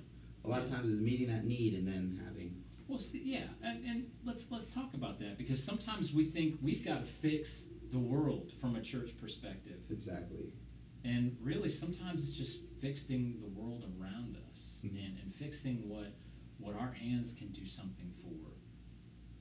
A 0.45 0.47
lot 0.47 0.61
of 0.61 0.69
times 0.69 0.89
it's 0.91 1.01
meeting 1.01 1.27
that 1.27 1.43
need 1.45 1.73
and 1.73 1.85
then 1.87 2.21
having 2.25 2.63
Well, 2.87 2.99
see, 2.99 3.21
yeah, 3.25 3.47
and, 3.63 3.83
and 3.85 4.11
let's 4.23 4.47
let's 4.51 4.71
talk 4.71 4.93
about 4.93 5.19
that 5.19 5.37
because 5.37 5.61
sometimes 5.63 6.13
we 6.13 6.23
think 6.25 6.55
we've 6.61 6.85
got 6.85 6.99
to 6.99 7.05
fix 7.05 7.63
the 7.91 7.99
world 7.99 8.51
from 8.61 8.75
a 8.75 8.81
church 8.81 9.11
perspective, 9.19 9.79
Exactly. 9.89 10.53
And 11.07 11.35
really 11.41 11.69
sometimes 11.69 12.21
it's 12.21 12.35
just 12.35 12.59
fixing 12.81 13.39
the 13.41 13.47
world 13.59 13.83
around 13.99 14.35
us 14.49 14.81
Mhm. 14.83 15.05
and, 15.05 15.17
and 15.23 15.33
fixing 15.33 15.87
what 15.89 16.11
what 16.59 16.75
our 16.75 16.91
hands 16.91 17.31
can 17.31 17.49
do 17.51 17.65
something 17.65 18.11
for. 18.21 18.33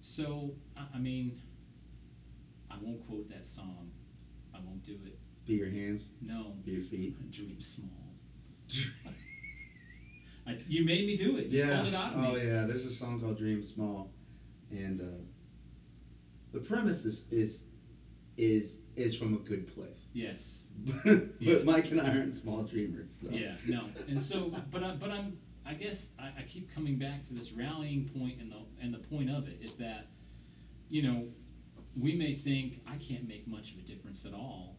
So 0.02 0.54
I, 0.76 0.86
I 0.94 0.98
mean, 0.98 1.40
I 2.70 2.76
won't 2.82 3.06
quote 3.06 3.28
that 3.30 3.44
song. 3.44 3.90
I 4.54 4.58
won't 4.60 4.84
do 4.84 4.98
it. 5.06 5.18
Be 5.46 5.54
your 5.54 5.70
hands, 5.70 6.06
No, 6.20 6.56
be 6.64 6.72
your 6.72 6.82
feet. 6.82 7.30
dream 7.30 7.60
small. 7.60 8.14
I, 10.46 10.58
you 10.68 10.84
made 10.84 11.06
me 11.06 11.16
do 11.16 11.38
it. 11.38 11.46
You 11.46 11.58
Yeah. 11.60 11.84
it 11.86 11.94
Oh 11.94 12.32
me. 12.34 12.46
yeah. 12.46 12.66
There's 12.66 12.84
a 12.84 12.90
song 12.90 13.20
called 13.20 13.38
Dream 13.38 13.62
Small, 13.62 14.12
and 14.70 15.00
uh, 15.00 15.04
the 16.52 16.60
premise 16.60 17.04
is 17.04 17.26
is 17.30 17.62
is 18.36 18.78
is 18.96 19.16
from 19.16 19.34
a 19.34 19.38
good 19.38 19.66
place. 19.74 20.06
Yes. 20.12 20.68
but 21.04 21.28
Yes. 21.40 21.64
Mike 21.64 21.90
and 21.90 22.00
I 22.00 22.10
aren't 22.10 22.32
small 22.34 22.62
dreamers. 22.62 23.14
So. 23.22 23.30
Yeah, 23.30 23.54
no, 23.66 23.84
and 24.08 24.20
so, 24.20 24.52
but 24.70 24.82
I, 24.82 24.94
but 24.94 25.10
I'm, 25.10 25.38
I 25.64 25.72
guess 25.74 26.08
I, 26.18 26.26
I 26.38 26.42
keep 26.46 26.72
coming 26.74 26.98
back 26.98 27.26
to 27.28 27.34
this 27.34 27.52
rallying 27.52 28.10
point, 28.18 28.40
and 28.40 28.50
the 28.52 28.58
and 28.82 28.92
the 28.92 28.98
point 28.98 29.30
of 29.30 29.48
it 29.48 29.58
is 29.62 29.76
that, 29.76 30.08
you 30.90 31.02
know, 31.02 31.28
we 31.98 32.14
may 32.14 32.34
think 32.34 32.82
I 32.86 32.96
can't 32.96 33.26
make 33.26 33.46
much 33.48 33.72
of 33.72 33.78
a 33.78 33.82
difference 33.82 34.24
at 34.26 34.34
all, 34.34 34.76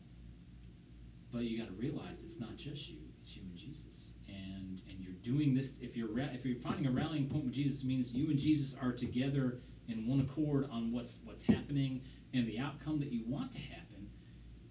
but 1.32 1.40
you 1.44 1.58
got 1.58 1.68
to 1.68 1.74
realize 1.74 2.22
it's 2.22 2.40
not 2.40 2.56
just 2.58 2.90
you; 2.90 2.98
it's 3.22 3.36
you 3.36 3.42
and 3.44 3.56
Jesus, 3.58 4.14
and 4.28 4.82
and 4.88 5.00
you're 5.00 5.14
doing 5.24 5.56
this. 5.56 5.72
If 5.82 5.98
you're 5.98 6.14
ra- 6.14 6.30
if 6.32 6.46
you're 6.46 6.60
finding 6.60 6.86
a 6.86 6.92
rallying 6.92 7.28
point 7.28 7.46
with 7.46 7.54
Jesus, 7.54 7.82
it 7.82 7.88
means 7.88 8.14
you 8.14 8.30
and 8.30 8.38
Jesus 8.38 8.76
are 8.80 8.92
together 8.92 9.62
in 9.88 10.06
one 10.08 10.20
accord 10.20 10.70
on 10.72 10.92
what's 10.92 11.20
what's 11.24 11.42
happening 11.42 12.02
and 12.38 12.48
the 12.48 12.60
outcome 12.60 13.00
that 13.00 13.12
you 13.12 13.24
want 13.26 13.52
to 13.52 13.60
happen. 13.60 14.10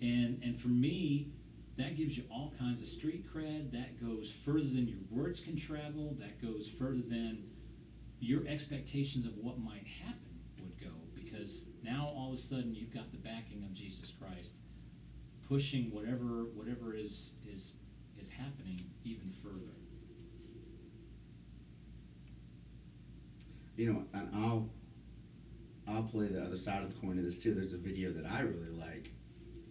And 0.01 0.41
and 0.43 0.57
for 0.57 0.69
me, 0.69 1.33
that 1.77 1.97
gives 1.97 2.17
you 2.17 2.25
all 2.31 2.55
kinds 2.59 2.81
of 2.81 2.89
street 2.89 3.27
cred. 3.33 3.73
That 3.73 4.01
goes 4.01 4.33
further 4.45 4.69
than 4.69 4.87
your 4.87 5.01
words 5.11 5.41
can 5.41 5.57
travel. 5.57 6.17
That 6.19 6.41
goes 6.41 6.69
further 6.69 7.03
than 7.03 7.45
your 8.21 8.47
expectations 8.47 9.27
of 9.27 9.37
what 9.39 9.59
might 9.59 9.87
happen 10.03 10.21
would 10.59 10.81
go. 10.81 10.95
Because 11.15 11.67
now 11.83 12.13
all 12.17 12.33
of 12.33 12.39
a 12.39 12.41
sudden 12.41 12.75
you've 12.75 12.95
got 12.95 13.11
the 13.11 13.19
backing 13.19 13.65
of 13.65 13.75
Jesus 13.75 14.13
Christ, 14.13 14.55
pushing 15.49 15.91
whatever 15.91 16.47
whatever 16.55 16.95
is 16.95 17.33
is 17.51 17.73
is 18.19 18.29
happening 18.31 18.81
even 19.05 19.29
further. 19.29 19.75
You 23.77 23.93
know, 23.93 24.05
and 24.15 24.31
I'll 24.35 24.71
I'll 26.07 26.13
play 26.13 26.29
the 26.29 26.41
other 26.41 26.57
side 26.57 26.85
of 26.85 26.95
the 26.95 27.01
coin 27.01 27.19
of 27.19 27.25
this 27.25 27.37
too. 27.37 27.53
There's 27.53 27.73
a 27.73 27.79
video 27.79 28.13
that 28.13 28.27
I 28.31 28.43
really 28.43 28.71
like 28.71 29.11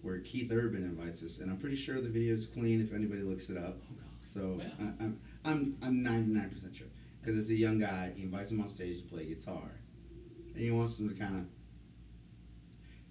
where 0.01 0.19
Keith 0.19 0.51
Urban 0.51 0.83
invites 0.83 1.23
us, 1.23 1.37
and 1.39 1.49
I'm 1.49 1.57
pretty 1.57 1.77
sure 1.77 2.01
the 2.01 2.09
video 2.09 2.33
is 2.33 2.45
clean 2.45 2.81
if 2.81 2.93
anybody 2.93 3.21
looks 3.21 3.49
it 3.49 3.57
up. 3.57 3.77
Oh 3.89 3.95
God. 3.95 4.05
So 4.33 4.55
Well. 4.57 4.93
I, 4.99 5.03
I'm 5.03 5.19
I'm 5.45 5.77
I'm 5.81 6.03
99 6.03 6.49
percent 6.49 6.75
sure 6.75 6.87
because 7.21 7.37
it's 7.37 7.49
a 7.51 7.55
young 7.55 7.79
guy. 7.79 8.11
He 8.17 8.23
invites 8.23 8.51
him 8.51 8.59
on 8.59 8.67
stage 8.67 8.97
to 9.01 9.03
play 9.07 9.25
guitar, 9.25 9.71
and 10.53 10.61
he 10.61 10.71
wants 10.71 10.99
him 10.99 11.07
to 11.07 11.15
kind 11.15 11.37
of 11.37 11.45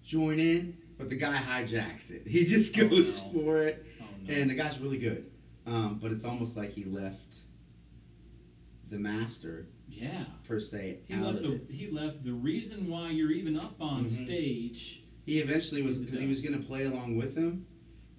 join 0.05 0.39
in, 0.39 0.77
but 0.99 1.09
the 1.09 1.17
guy 1.17 1.35
hijacks 1.35 2.11
it. 2.11 2.27
He 2.29 2.45
just 2.45 2.79
Oh, 2.79 2.89
goes 2.89 3.25
no. 3.25 3.33
for 3.41 3.57
it, 3.63 3.87
Oh 4.03 4.05
no. 4.27 4.35
and 4.35 4.51
the 4.51 4.55
guy's 4.55 4.79
really 4.81 4.99
good. 4.99 5.31
Um, 5.67 5.99
but 6.03 6.13
it's 6.13 6.27
almost 6.27 6.59
like 6.59 6.69
he 6.71 6.85
left 6.85 7.37
the 8.91 8.99
master 8.99 9.67
yeah. 9.89 10.25
per 10.47 10.61
se 10.61 10.99
He 11.07 11.15
out 11.15 11.23
left 11.23 11.37
of 11.39 11.43
the 11.45 11.53
it. 11.55 11.67
he 11.71 11.91
left 11.91 12.25
the 12.25 12.33
reason 12.33 12.89
why 12.89 13.11
you're 13.11 13.31
even 13.33 13.57
up 13.59 13.75
on 13.81 14.05
Mhm. 14.05 14.09
stage. 14.09 15.03
He 15.27 15.39
eventually 15.39 15.83
was 15.83 15.99
because 15.99 16.21
he 16.21 16.27
was 16.27 16.43
going 16.43 16.59
to 16.61 16.67
play 16.67 16.85
along 16.85 17.17
with 17.17 17.35
him, 17.37 17.65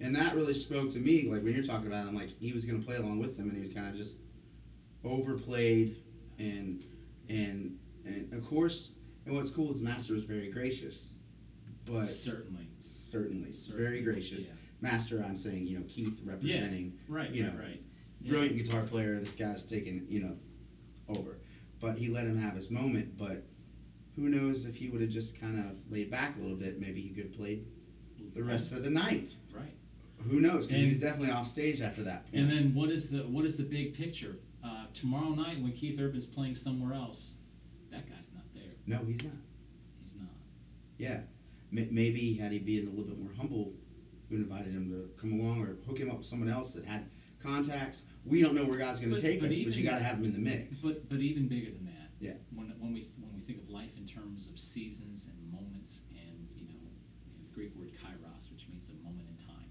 and 0.00 0.14
that 0.16 0.34
really 0.34 0.54
spoke 0.54 0.90
to 0.92 0.98
me. 0.98 1.22
Like 1.28 1.42
when 1.44 1.54
you're 1.54 1.62
talking 1.64 1.86
about, 1.86 2.04
it, 2.04 2.08
I'm 2.08 2.14
like 2.16 2.30
he 2.40 2.52
was 2.52 2.64
going 2.64 2.80
to 2.80 2.84
play 2.86 2.96
along 2.96 3.18
with 3.20 3.36
him, 3.38 3.48
and 3.48 3.56
he 3.56 3.62
was 3.62 3.72
kind 3.72 3.86
of 3.88 3.94
just 3.94 4.18
overplayed, 5.04 5.96
and 6.38 6.84
and 7.28 7.76
and 8.04 8.32
of 8.32 8.44
course, 8.46 8.92
and 9.24 9.34
what's 9.34 9.50
cool 9.50 9.70
is 9.70 9.80
Master 9.80 10.14
was 10.14 10.24
very 10.24 10.50
gracious, 10.50 11.12
but 11.84 12.06
Certainly. 12.08 12.66
certainly, 12.80 13.50
very 13.76 14.02
gracious. 14.02 14.48
yeah. 14.48 14.54
Master, 14.80 15.22
I'm 15.26 15.36
saying, 15.36 15.66
you 15.66 15.78
know, 15.78 15.84
Keith 15.88 16.20
representing 16.24 16.92
Right. 17.08 17.30
You 17.32 17.44
right. 17.44 17.54
know, 17.54 17.60
Right. 17.60 17.82
Yeah. 18.20 18.30
brilliant 18.30 18.56
guitar 18.56 18.82
player. 18.82 19.18
This 19.18 19.32
guy's 19.32 19.62
taking 19.62 20.06
you 20.08 20.20
know 20.20 20.36
over, 21.08 21.36
but 21.80 21.96
he 21.96 22.08
let 22.08 22.24
him 22.24 22.38
have 22.38 22.54
his 22.54 22.70
moment. 22.70 23.16
But 23.18 23.44
who 24.14 24.28
knows 24.28 24.64
if 24.64 24.76
he 24.76 24.88
would 24.88 25.00
have 25.00 25.10
just 25.10 25.38
kind 25.40 25.58
of 25.58 25.76
laid 25.90 26.10
back 26.10 26.36
a 26.36 26.40
little 26.40 26.56
bit, 26.56 26.80
maybe 26.80 27.00
he 27.00 27.10
could 27.10 27.24
have 27.24 27.36
played 27.36 27.66
the 28.34 28.42
rest 28.42 28.72
of 28.72 28.82
the 28.82 28.90
night. 28.90 29.34
Right. 29.54 29.74
Who 30.28 30.40
knows? 30.40 30.66
Because 30.66 30.82
he 30.82 30.88
was 30.88 30.98
definitely 30.98 31.30
off 31.30 31.46
stage 31.46 31.80
after 31.80 32.02
that. 32.04 32.26
And 32.32 32.50
then 32.50 32.74
what 32.74 32.90
is 32.90 33.08
the 33.08 33.18
what 33.20 33.44
is 33.44 33.56
the 33.56 33.62
big 33.62 33.94
picture? 33.94 34.36
Uh, 34.64 34.86
tomorrow 34.94 35.30
night 35.30 35.60
when 35.62 35.72
Keith 35.72 36.00
Urban's 36.00 36.26
playing 36.26 36.54
somewhere 36.56 36.92
else, 36.94 37.34
that 37.92 38.08
guy's 38.08 38.28
not 38.34 38.42
there. 38.52 38.72
no, 38.86 38.98
he's 39.06 39.22
not. 39.22 39.32
He's 40.02 40.14
not. 40.18 40.28
Yeah, 40.98 41.20
M- 41.72 41.88
maybe 41.92 42.34
had 42.34 42.50
he 42.50 42.58
been 42.58 42.86
a 42.88 42.90
little 42.90 43.04
bit 43.04 43.18
more 43.18 43.30
humble, 43.36 43.74
we 44.28 44.36
invited 44.38 44.72
him 44.72 44.90
to 44.90 45.08
come 45.20 45.38
along 45.38 45.62
or 45.62 45.76
hook 45.86 45.98
him 45.98 46.10
up 46.10 46.18
with 46.18 46.26
someone 46.26 46.48
else 46.48 46.70
that 46.70 46.84
had 46.84 47.08
contacts. 47.40 48.02
We 48.26 48.42
don't 48.42 48.54
know 48.54 48.64
where 48.64 48.78
God's 48.78 48.98
going 48.98 49.14
to 49.14 49.20
take 49.20 49.40
but 49.40 49.50
us, 49.50 49.58
but 49.58 49.76
you 49.76 49.84
got 49.88 49.98
to 49.98 50.04
have 50.04 50.18
them 50.18 50.26
in 50.26 50.32
the 50.32 50.38
mix. 50.38 50.78
But 50.78 51.08
but 51.08 51.20
even 51.20 51.48
bigger 51.48 51.70
than 51.70 51.84
that. 51.86 52.10
Yeah. 52.18 52.32
When 52.54 52.72
when 52.78 52.92
we 52.92 53.06
when 53.20 53.34
we 53.34 53.40
think 53.40 53.62
of 53.62 53.70
life 53.70 53.90
in 53.96 54.06
terms 54.06 54.48
of 54.48 54.58
seasons 54.58 55.26
and 55.26 55.52
moments 55.52 56.00
and 56.10 56.48
you 56.56 56.66
know 56.66 56.90
the 57.38 57.54
Greek 57.54 57.74
word 57.76 57.90
kairos, 58.02 58.50
which 58.50 58.66
means 58.68 58.88
a 58.88 59.04
moment 59.04 59.28
in 59.30 59.46
time. 59.46 59.70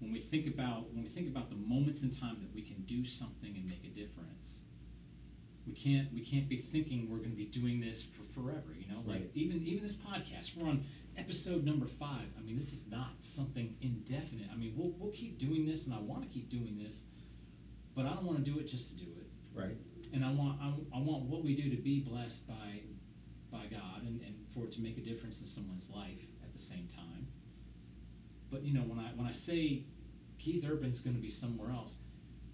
When 0.00 0.12
we 0.12 0.20
think 0.20 0.46
about 0.46 0.92
when 0.92 1.02
we 1.02 1.08
think 1.08 1.28
about 1.28 1.50
the 1.50 1.56
moments 1.56 2.02
in 2.02 2.10
time 2.10 2.38
that 2.40 2.54
we 2.54 2.62
can 2.62 2.82
do 2.82 3.04
something 3.04 3.54
and 3.56 3.68
make 3.68 3.84
a 3.84 3.92
difference, 3.94 4.60
we 5.66 5.74
can't 5.74 6.12
we 6.12 6.20
can't 6.20 6.48
be 6.48 6.56
thinking 6.56 7.10
we're 7.10 7.18
going 7.18 7.30
to 7.30 7.36
be 7.36 7.46
doing 7.46 7.80
this 7.80 8.02
for 8.02 8.24
forever. 8.32 8.74
You 8.78 8.86
know, 8.92 9.02
like 9.06 9.30
even 9.34 9.62
even 9.66 9.82
this 9.82 9.94
podcast, 9.96 10.56
we're 10.56 10.68
on 10.68 10.84
episode 11.16 11.64
number 11.64 11.86
five. 11.86 12.28
I 12.38 12.42
mean, 12.42 12.56
this 12.56 12.72
is 12.72 12.82
not 12.88 13.10
something 13.18 13.74
indefinite. 13.82 14.48
I 14.52 14.56
mean, 14.56 14.74
we'll 14.76 14.92
we'll 14.98 15.12
keep 15.12 15.38
doing 15.38 15.66
this, 15.66 15.86
and 15.86 15.94
I 15.94 15.98
want 15.98 16.22
to 16.22 16.28
keep 16.28 16.48
doing 16.48 16.78
this, 16.82 17.02
but 17.98 18.06
I 18.06 18.14
don't 18.14 18.22
want 18.24 18.38
to 18.38 18.48
do 18.48 18.60
it 18.60 18.68
just 18.68 18.90
to 18.90 18.94
do 18.94 19.10
it 19.18 19.26
right. 19.52 19.76
and 20.14 20.24
I 20.24 20.30
want 20.30 20.60
I, 20.62 20.68
I 20.96 21.00
want 21.00 21.24
what 21.24 21.42
we 21.42 21.56
do 21.56 21.68
to 21.74 21.82
be 21.82 21.98
blessed 21.98 22.46
by 22.46 22.82
by 23.50 23.64
God 23.66 24.02
and, 24.06 24.20
and 24.22 24.34
for 24.54 24.64
it 24.66 24.72
to 24.72 24.80
make 24.80 24.96
a 24.98 25.00
difference 25.00 25.40
in 25.40 25.46
someone's 25.46 25.88
life 25.90 26.22
at 26.44 26.52
the 26.52 26.58
same 26.60 26.86
time. 26.94 27.26
But 28.52 28.62
you 28.62 28.72
know 28.72 28.82
when 28.82 29.00
I 29.00 29.08
when 29.16 29.26
I 29.26 29.32
say 29.32 29.82
Keith 30.38 30.64
Urban's 30.64 31.00
going 31.00 31.16
to 31.16 31.22
be 31.22 31.28
somewhere 31.30 31.72
else, 31.72 31.96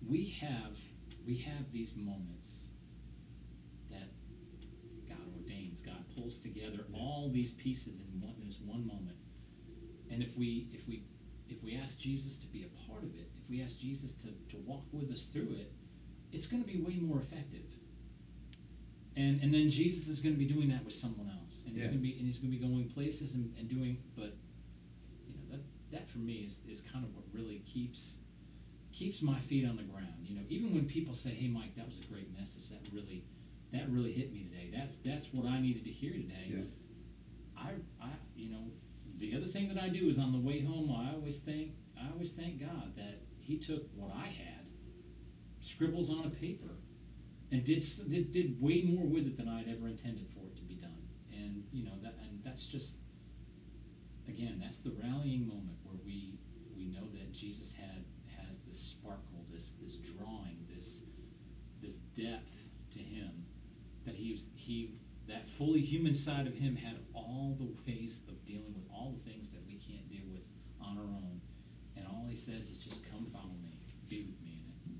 we 0.08 0.24
have 0.40 0.80
we 1.26 1.36
have 1.36 1.70
these 1.72 1.92
moments 1.94 2.64
that 3.90 4.08
God 5.06 5.26
ordains, 5.36 5.80
God 5.80 6.02
pulls 6.16 6.36
together 6.36 6.86
Yes. 6.88 7.00
all 7.00 7.28
these 7.30 7.50
pieces 7.50 7.98
in 8.00 8.20
one 8.22 8.34
in 8.40 8.46
this 8.46 8.58
one 8.64 8.86
moment. 8.86 9.18
And 10.10 10.22
if 10.22 10.34
we 10.38 10.68
if 10.72 10.88
we 10.88 11.02
if 11.50 11.62
we 11.62 11.76
ask 11.76 11.98
Jesus 11.98 12.36
to 12.36 12.46
be 12.46 12.62
a 12.64 12.90
part 12.90 13.02
of 13.02 13.14
it, 13.14 13.28
if 13.44 13.50
we 13.50 13.62
ask 13.62 13.78
Jesus 13.78 14.14
to, 14.14 14.28
to 14.50 14.56
walk 14.66 14.84
with 14.92 15.10
us 15.12 15.22
through 15.22 15.52
it, 15.52 15.72
it's 16.32 16.46
going 16.46 16.62
to 16.62 16.68
be 16.68 16.80
way 16.80 16.96
more 17.00 17.18
effective. 17.18 17.60
And 19.16 19.40
and 19.42 19.54
then 19.54 19.68
Jesus 19.68 20.08
is 20.08 20.18
going 20.18 20.34
to 20.34 20.38
be 20.38 20.46
doing 20.46 20.68
that 20.70 20.84
with 20.84 20.94
someone 20.94 21.30
else, 21.40 21.62
and 21.66 21.74
he's 21.76 21.84
Yeah. 21.84 21.90
going 21.90 22.00
to 22.00 22.02
be 22.02 22.12
and 22.18 22.26
he's 22.26 22.38
going 22.38 22.50
to 22.52 22.58
be 22.58 22.64
going 22.66 22.88
places 22.88 23.34
and, 23.34 23.54
and 23.58 23.68
doing. 23.68 23.98
But 24.16 24.34
you 25.28 25.34
know 25.36 25.44
that 25.52 25.60
that 25.92 26.08
for 26.08 26.18
me 26.18 26.38
is, 26.46 26.58
is 26.68 26.80
kind 26.92 27.04
of 27.04 27.14
what 27.14 27.24
really 27.32 27.62
keeps 27.64 28.14
keeps 28.92 29.22
my 29.22 29.38
feet 29.38 29.66
on 29.68 29.76
the 29.76 29.84
ground. 29.84 30.14
You 30.26 30.34
know, 30.36 30.42
even 30.48 30.74
when 30.74 30.86
people 30.86 31.14
say, 31.14 31.30
"Hey, 31.30 31.46
Mike, 31.46 31.76
that 31.76 31.86
was 31.86 31.98
a 31.98 32.12
great 32.12 32.36
message. 32.36 32.68
That 32.70 32.80
really 32.92 33.22
that 33.72 33.88
really 33.88 34.12
hit 34.12 34.32
me 34.32 34.48
today. 34.50 34.70
That's 34.76 34.96
that's 34.96 35.32
what 35.32 35.46
I 35.46 35.60
needed 35.60 35.84
to 35.84 35.90
hear 35.90 36.10
today." 36.12 36.46
Yeah. 36.48 36.62
I 37.56 37.70
I 38.02 38.10
you 38.34 38.50
know 38.50 38.64
the 39.18 39.36
other 39.36 39.46
thing 39.46 39.68
that 39.72 39.80
I 39.80 39.90
do 39.90 40.08
is 40.08 40.18
on 40.18 40.32
the 40.32 40.40
way 40.40 40.60
home. 40.60 40.90
I 40.90 41.14
always 41.14 41.36
thank 41.36 41.70
I 41.96 42.10
always 42.10 42.32
thank 42.32 42.58
God 42.58 42.96
that 42.96 43.20
He 43.44 43.58
took 43.58 43.86
what 43.94 44.10
I 44.10 44.26
had, 44.26 44.66
scribbles 45.60 46.10
on 46.10 46.24
a 46.24 46.30
paper, 46.30 46.70
and 47.52 47.62
did 47.62 47.84
did, 48.08 48.30
did 48.30 48.60
way 48.60 48.82
more 48.82 49.06
with 49.06 49.26
it 49.26 49.36
than 49.36 49.48
I'd 49.48 49.68
ever 49.68 49.86
intended 49.86 50.28
for 50.30 50.46
it 50.46 50.56
to 50.56 50.62
be 50.62 50.74
done. 50.74 51.08
And 51.30 51.64
you 51.70 51.84
know 51.84 51.98
that 52.02 52.14
and 52.22 52.40
that's 52.42 52.64
just 52.66 52.96
again 54.28 54.58
that's 54.62 54.78
the 54.78 54.92
rallying 55.02 55.46
moment 55.46 55.76
where 55.84 55.98
we 56.06 56.38
we 56.74 56.86
know 56.86 57.06
that 57.12 57.32
Jesus 57.32 57.72
had 57.72 58.04
has 58.38 58.60
this 58.60 58.78
sparkle, 58.78 59.44
this 59.52 59.74
this 59.82 59.96
drawing, 59.96 60.66
this 60.74 61.02
this 61.82 61.98
depth 62.16 62.52
to 62.92 62.98
him 62.98 63.44
that 64.06 64.14
he 64.14 64.30
was 64.30 64.44
he 64.54 64.94
that 65.28 65.48
fully 65.48 65.80
human 65.80 66.14
side 66.14 66.46
of 66.46 66.54
him 66.54 66.76
had 66.76 66.98
all 67.14 67.56
the 67.58 67.68
ways 67.86 68.20
of 68.28 68.42
dealing 68.44 68.74
with 68.74 68.84
all 68.92 69.12
the 69.16 69.30
things 69.30 69.50
that 69.50 69.60
we 69.66 69.74
can't 69.74 70.08
deal 70.08 70.26
with 70.30 70.42
on 70.80 70.98
our 70.98 71.04
own. 71.04 71.40
All 72.24 72.30
he 72.30 72.36
says 72.36 72.70
is 72.70 72.78
just 72.78 73.04
come 73.10 73.26
follow 73.30 73.52
me, 73.62 73.76
be 74.08 74.22
with 74.22 74.40
me 74.40 74.62
in 74.86 74.92
it. 74.92 74.98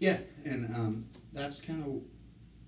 Yeah, 0.00 0.18
and 0.44 0.66
um, 0.76 1.06
that's 1.32 1.60
kind 1.60 1.82
of 1.82 2.02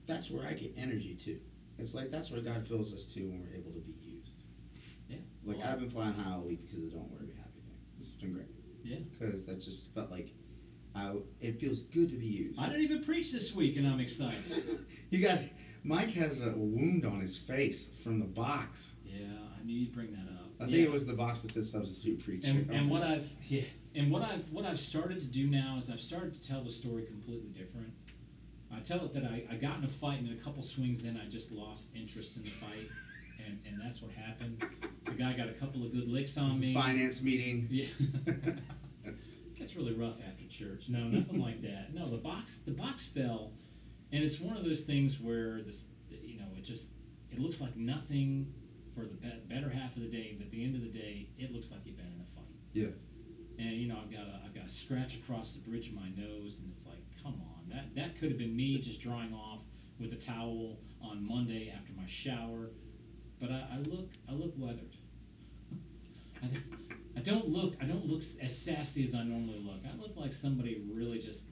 that's 0.06 0.30
where 0.30 0.46
I 0.46 0.54
get 0.54 0.72
energy 0.78 1.18
too. 1.22 1.38
It's 1.76 1.94
like 1.94 2.10
that's 2.10 2.30
where 2.30 2.40
God 2.40 2.66
fills 2.66 2.94
us 2.94 3.02
too 3.02 3.28
when 3.28 3.42
we're 3.42 3.58
able 3.58 3.72
to 3.72 3.80
be 3.80 3.92
used. 4.02 4.42
Yeah. 5.08 5.18
Like 5.44 5.58
Well, 5.58 5.68
I've 5.68 5.80
been 5.80 5.90
flying 5.90 6.14
high 6.14 6.32
all 6.32 6.40
week 6.40 6.62
because 6.62 6.78
of 6.84 6.90
the 6.90 6.96
Don't 6.96 7.10
Worry 7.12 7.26
Be 7.26 7.34
Happy 7.34 7.60
thing. 7.60 7.76
It's 7.98 8.08
been 8.08 8.32
great. 8.32 8.48
Yeah. 8.82 8.98
Because 9.10 9.44
that's 9.44 9.66
just 9.66 9.92
felt 9.94 10.10
like 10.10 10.30
I, 10.94 11.16
it 11.42 11.60
feels 11.60 11.82
good 11.82 12.08
to 12.08 12.16
be 12.16 12.26
used. 12.26 12.58
I 12.58 12.68
didn't 12.68 12.84
even 12.84 13.04
preach 13.04 13.32
this 13.32 13.54
week, 13.54 13.76
and 13.76 13.86
I'm 13.86 14.00
excited. 14.00 14.86
you 15.10 15.20
got 15.20 15.40
Mike 15.84 16.10
has 16.12 16.40
a 16.40 16.52
wound 16.52 17.04
on 17.04 17.20
his 17.20 17.36
face 17.36 17.86
from 18.02 18.18
the 18.18 18.24
box. 18.24 18.92
Yeah, 19.12 19.26
I 19.58 19.64
knew 19.64 19.74
you'd 19.74 19.92
bring 19.92 20.12
that 20.12 20.30
up. 20.32 20.50
I 20.60 20.64
think 20.64 20.76
it 20.76 20.90
was 20.90 21.06
the 21.06 21.14
box 21.14 21.40
that 21.42 21.52
said 21.52 21.64
substitute 21.64 22.22
preacher. 22.24 22.50
And, 22.50 22.70
and 22.70 22.90
what 22.90 23.02
I've 23.02 23.28
yeah, 23.46 23.62
and 23.94 24.10
what 24.10 24.22
I've 24.22 24.50
what 24.50 24.64
I've 24.64 24.78
started 24.78 25.20
to 25.20 25.26
do 25.26 25.46
now 25.46 25.76
is 25.78 25.90
I've 25.90 26.00
started 26.00 26.40
to 26.40 26.48
tell 26.48 26.62
the 26.62 26.70
story 26.70 27.04
completely 27.04 27.48
different. 27.48 27.92
I 28.72 28.78
tell 28.80 29.04
it 29.04 29.12
that 29.14 29.24
I, 29.24 29.44
I 29.50 29.56
got 29.56 29.78
in 29.78 29.84
a 29.84 29.88
fight 29.88 30.20
and 30.20 30.30
a 30.30 30.42
couple 30.42 30.62
swings 30.62 31.04
in 31.04 31.16
I 31.16 31.26
just 31.28 31.50
lost 31.50 31.88
interest 31.94 32.36
in 32.36 32.44
the 32.44 32.50
fight, 32.50 32.86
and, 33.44 33.58
and 33.66 33.80
that's 33.82 34.00
what 34.00 34.12
happened. 34.12 34.64
The 35.04 35.12
guy 35.12 35.32
got 35.32 35.48
a 35.48 35.54
couple 35.54 35.84
of 35.84 35.92
good 35.92 36.08
licks 36.08 36.36
on 36.38 36.60
me. 36.60 36.72
finance 36.72 37.20
meeting. 37.20 37.66
Yeah. 37.70 37.86
Gets 39.58 39.74
really 39.74 39.92
rough 39.92 40.16
after 40.26 40.46
church. 40.48 40.84
No, 40.88 41.00
nothing 41.00 41.40
like 41.40 41.60
that. 41.62 41.92
No, 41.92 42.06
the 42.06 42.16
box 42.16 42.58
the 42.64 42.72
box 42.72 43.06
bell 43.06 43.50
and 44.12 44.24
it's 44.24 44.40
one 44.40 44.56
of 44.56 44.64
those 44.64 44.80
things 44.80 45.20
where 45.20 45.62
this 45.62 45.84
you 46.10 46.38
know 46.38 46.46
it 46.56 46.62
just 46.62 46.84
it 47.30 47.38
looks 47.38 47.60
like 47.60 47.76
nothing 47.76 48.52
for 48.94 49.00
the 49.02 49.14
be- 49.14 49.42
better 49.48 49.68
half 49.70 49.96
of 49.96 50.02
the 50.02 50.08
day. 50.08 50.34
But 50.38 50.46
at 50.46 50.50
the 50.52 50.64
end 50.64 50.74
of 50.74 50.82
the 50.82 50.88
day, 50.98 51.28
it 51.38 51.52
looks 51.52 51.70
like 51.70 51.80
you've 51.84 51.96
been 51.96 52.06
in 52.06 52.20
a 52.20 52.24
fight. 52.34 52.54
Yeah. 52.72 52.86
And 53.58 53.76
you 53.76 53.88
know 53.88 53.98
I've 54.02 54.10
got 54.10 54.22
a 54.26 54.40
I've 54.44 54.54
got 54.54 54.64
a 54.64 54.68
scratch 54.68 55.16
across 55.16 55.52
the 55.52 55.60
bridge 55.60 55.88
of 55.88 55.94
my 55.94 56.08
nose, 56.16 56.58
and 56.58 56.70
it's 56.72 56.86
like 56.86 57.02
come 57.22 57.34
on 57.34 57.68
that 57.68 57.94
that 57.94 58.18
could 58.18 58.30
have 58.30 58.38
been 58.38 58.56
me 58.56 58.78
just 58.78 59.00
drying 59.02 59.34
off 59.34 59.60
with 59.98 60.12
a 60.12 60.16
towel 60.16 60.78
on 61.02 61.26
Monday 61.26 61.72
after 61.76 61.92
my 61.92 62.06
shower, 62.06 62.70
but 63.40 63.50
I, 63.50 63.66
I 63.74 63.78
look 63.86 64.08
I 64.28 64.32
look 64.32 64.54
weathered. 64.56 64.96
I, 66.42 66.46
I 67.16 67.20
don't 67.20 67.48
look 67.48 67.74
I 67.82 67.84
don't 67.84 68.06
look 68.06 68.22
as 68.40 68.56
sassy 68.56 69.04
as 69.04 69.14
I 69.14 69.22
normally 69.24 69.58
look. 69.62 69.80
I 69.84 69.94
look 70.00 70.16
like 70.16 70.32
somebody 70.32 70.82
really 70.90 71.18
just 71.18 71.44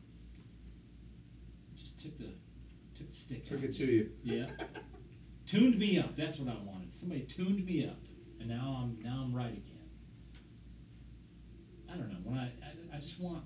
just 1.77 2.01
took 2.01 2.17
the 2.19 2.31
took 2.97 3.09
the 3.11 3.15
stick 3.15 3.43
Took 3.43 3.59
out. 3.59 3.65
it 3.65 3.73
to 3.77 3.85
you. 3.85 4.11
Yeah. 4.25 4.47
tuned 5.49 5.79
me 5.79 5.99
up. 5.99 6.17
That's 6.17 6.39
what 6.39 6.55
I 6.55 6.59
wanted. 6.65 6.93
Somebody 6.93 7.23
tuned 7.23 7.65
me 7.65 7.87
up, 7.87 8.01
and 8.39 8.49
now 8.49 8.81
I'm 8.83 9.03
now 9.03 9.25
I'm 9.25 9.35
right 9.35 9.53
again. 9.53 9.89
I 11.91 11.97
don't 11.97 12.11
know. 12.11 12.19
When 12.23 12.39
I 12.39 12.53
I, 12.63 12.97
I 12.97 13.01
just 13.01 13.19
want. 13.19 13.45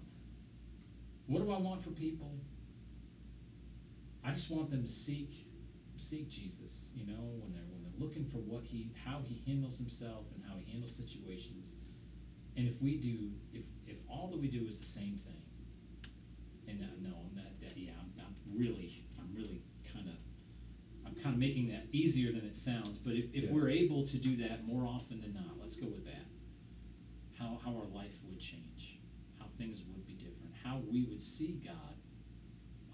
What 1.26 1.44
do 1.44 1.52
I 1.52 1.58
want 1.58 1.82
for 1.82 1.90
people? 1.90 2.34
I 4.24 4.32
just 4.32 4.50
want 4.50 4.70
them 4.70 4.82
to 4.82 4.90
seek 4.90 5.46
seek 5.96 6.28
Jesus. 6.28 6.90
You 6.94 7.06
know, 7.06 7.22
when 7.40 7.52
they're 7.52 7.62
when 7.70 7.82
they're 7.82 7.98
looking 7.98 8.24
for 8.24 8.38
what 8.38 8.64
he 8.64 8.90
how 9.04 9.20
he 9.24 9.42
handles 9.46 9.78
himself 9.78 10.26
and 10.34 10.44
how 10.48 10.56
he 10.58 10.70
handles 10.70 10.94
situations. 10.96 11.72
And 12.56 12.68
if 12.68 12.82
we 12.82 12.96
do, 12.96 13.30
if 13.54 13.62
if 13.86 13.96
all 14.10 14.28
that 14.28 14.38
we 14.38 14.48
do 14.48 14.66
is 14.66 14.78
the 14.78 14.86
same 14.86 15.18
thing, 15.24 15.40
and 16.68 16.80
no, 16.80 17.10
I'm 17.10 17.34
not 17.36 17.60
that. 17.62 17.76
Yeah, 17.76 17.92
I'm, 17.98 18.12
I'm 18.18 18.34
really, 18.58 19.04
I'm 19.18 19.34
really 19.34 19.62
kind 21.22 21.34
of 21.34 21.38
making 21.40 21.68
that 21.68 21.86
easier 21.92 22.32
than 22.32 22.44
it 22.44 22.56
sounds. 22.56 22.98
But 22.98 23.14
if, 23.14 23.26
if 23.32 23.44
Yeah. 23.44 23.52
we're 23.52 23.68
able 23.68 24.06
to 24.06 24.16
do 24.18 24.36
that 24.38 24.66
more 24.66 24.86
often 24.86 25.20
than 25.20 25.34
not, 25.34 25.58
let's 25.60 25.74
go 25.74 25.86
with 25.86 26.04
that. 26.04 26.26
How 27.34 27.58
how 27.64 27.70
our 27.76 27.86
life 27.94 28.14
would 28.28 28.38
change, 28.38 28.98
how 29.38 29.46
things 29.58 29.82
would 29.84 30.06
be 30.06 30.14
different, 30.14 30.52
how 30.62 30.80
we 30.90 31.04
would 31.04 31.20
see 31.20 31.60
God 31.64 31.96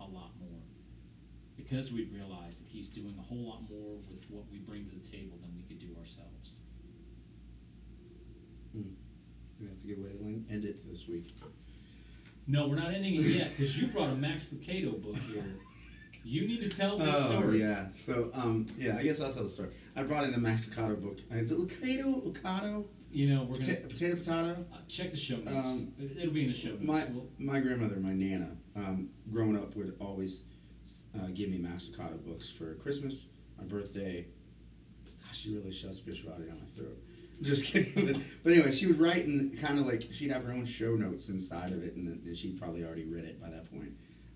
a 0.01 0.05
lot 0.05 0.33
more, 0.41 0.63
because 1.57 1.93
we'd 1.93 2.13
realize 2.13 2.57
that 2.59 2.67
He's 2.69 2.89
doing 2.89 3.15
a 3.19 3.23
whole 3.23 3.45
lot 3.49 3.69
more 3.69 3.97
with 4.11 4.25
what 4.31 4.45
we 4.51 4.59
bring 4.59 4.85
to 4.89 4.95
the 4.97 5.07
table 5.07 5.39
than 5.43 5.55
we 5.57 5.63
could 5.63 5.79
do 5.79 5.95
ourselves. 5.99 6.55
Hmm. 8.73 8.95
That's 9.61 9.83
a 9.83 9.87
good 9.89 10.03
way 10.03 10.11
to 10.13 10.53
end 10.53 10.65
it 10.65 10.89
this 10.89 11.09
week. 11.09 11.35
No, 12.47 12.69
we're 12.69 12.77
not 12.77 12.95
ending 12.95 13.17
it 13.17 13.23
yet 13.23 13.51
because 13.51 13.79
you 13.81 13.89
brought 13.89 14.11
a 14.11 14.15
Max 14.15 14.47
Lucado 14.47 15.03
book 15.03 15.17
here. 15.17 15.45
You 16.29 16.47
need 16.47 16.61
to 16.61 16.69
tell 16.69 16.99
this 16.99 17.15
Oh 17.17 17.31
story. 17.31 17.61
yeah. 17.61 17.89
So 18.05 18.31
um 18.35 18.67
yeah, 18.77 18.97
I 18.99 19.03
guess 19.03 19.21
I'll 19.21 19.33
tell 19.33 19.45
the 19.45 19.49
story. 19.49 19.71
I 19.97 20.03
brought 20.03 20.25
in 20.25 20.33
the 20.33 20.39
Max 20.39 20.69
Lucado 20.69 21.01
book. 21.01 21.19
Is 21.31 21.51
it 21.51 21.59
Lucado? 21.59 22.23
Lucado? 22.23 22.85
You 23.11 23.31
know, 23.35 23.45
we're 23.45 23.59
gonna 23.59 23.75
potato 23.77 24.17
potato? 24.17 24.67
uh, 24.73 24.77
check 24.89 25.11
the 25.11 25.17
show 25.17 25.37
notes. 25.37 25.67
Um, 25.67 25.93
It- 25.99 26.19
It'll 26.19 26.35
be 26.35 26.43
in 26.43 26.49
the 26.49 26.55
show 26.55 26.71
notes. 26.71 26.83
My 26.85 27.05
We'll- 27.07 27.31
my 27.39 27.61
grandmother, 27.61 27.97
my 27.97 28.13
nana, 28.13 28.55
um, 28.77 29.09
growing 29.33 29.57
up 29.57 29.75
would 29.77 29.97
always 30.01 30.45
uh, 31.19 31.29
give 31.33 31.49
me 31.49 31.57
Max 31.59 31.89
Lucado 31.89 32.23
books 32.25 32.51
for 32.51 32.75
Christmas, 32.75 33.27
my 33.57 33.65
birthday. 33.65 34.27
Gosh, 35.27 35.39
she 35.41 35.55
really 35.57 35.73
shoves 35.73 35.97
spirituality 35.97 36.45
down 36.49 36.59
my 36.61 36.67
throat. 36.77 36.99
Just 37.43 37.65
kidding. 37.67 38.23
but, 38.45 38.53
anyway, 38.53 38.71
she 38.73 38.87
would 38.87 39.01
write 39.01 39.25
and 39.27 39.57
kind 39.59 39.79
of 39.79 39.87
like 39.87 40.09
she'd 40.13 40.31
have 40.31 40.43
her 40.45 40.53
own 40.53 40.67
show 40.67 40.95
notes 40.95 41.29
inside 41.29 41.73
of 41.73 41.83
it, 41.83 41.95
and, 41.97 42.09
and 42.23 42.37
she'd 42.37 42.61
probably 42.61 42.85
already 42.85 43.05
read 43.05 43.25
it 43.25 43.41
by 43.41 43.49
that 43.49 43.71
point. 43.73 43.93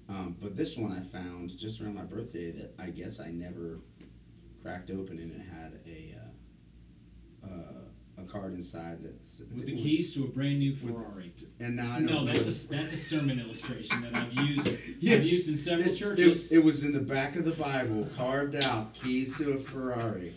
Um, 0.08 0.36
but 0.40 0.56
this 0.56 0.76
one 0.76 0.92
I 0.92 1.16
found 1.16 1.56
just 1.56 1.80
around 1.80 1.94
my 1.94 2.02
birthday 2.02 2.50
that 2.52 2.74
I 2.78 2.90
guess 2.90 3.20
I 3.20 3.30
never 3.30 3.80
cracked 4.62 4.90
open, 4.90 5.18
and 5.18 5.32
it 5.32 5.40
had 5.40 5.78
a 5.86 6.16
uh, 7.46 7.48
uh, 7.50 8.22
a 8.22 8.24
card 8.24 8.54
inside 8.54 9.02
that 9.02 9.14
with 9.56 9.66
the 9.66 9.74
keys 9.76 10.12
to 10.14 10.24
a 10.24 10.26
brand 10.28 10.58
new 10.58 10.72
With- 10.72 10.82
Ferrari. 10.94 11.32
And 11.60 11.76
now 11.76 11.92
I 11.92 11.98
know 12.00 12.24
No, 12.24 12.32
that's 12.32 12.64
a 12.64 12.68
that's 12.68 12.92
a 12.94 12.96
sermon 12.96 13.40
illustration 13.40 14.02
that 14.02 14.14
I've 14.14 14.32
used. 14.34 14.68
I've 14.68 14.80
Yes. 14.98 15.30
used 15.30 15.48
in 15.48 15.56
several 15.56 15.88
It- 15.88 15.96
churches. 15.96 16.50
It, 16.52 16.56
it 16.56 16.64
was 16.64 16.84
in 16.84 16.92
the 16.92 17.00
back 17.00 17.36
of 17.36 17.44
the 17.44 17.52
Bible, 17.54 18.06
carved 18.16 18.56
out, 18.56 18.92
keys 18.94 19.34
to 19.38 19.52
a 19.52 19.58
Ferrari. 19.60 20.34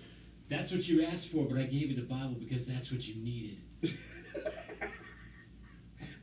That's 0.47 0.71
what 0.71 0.87
you 0.87 1.03
asked 1.03 1.27
for, 1.29 1.45
but 1.45 1.57
I 1.57 1.63
gave 1.63 1.89
you 1.89 1.95
the 1.95 2.03
Bible 2.03 2.35
because 2.37 2.65
that's 2.67 2.91
what 2.91 3.05
you 3.07 3.15
needed. 3.15 3.57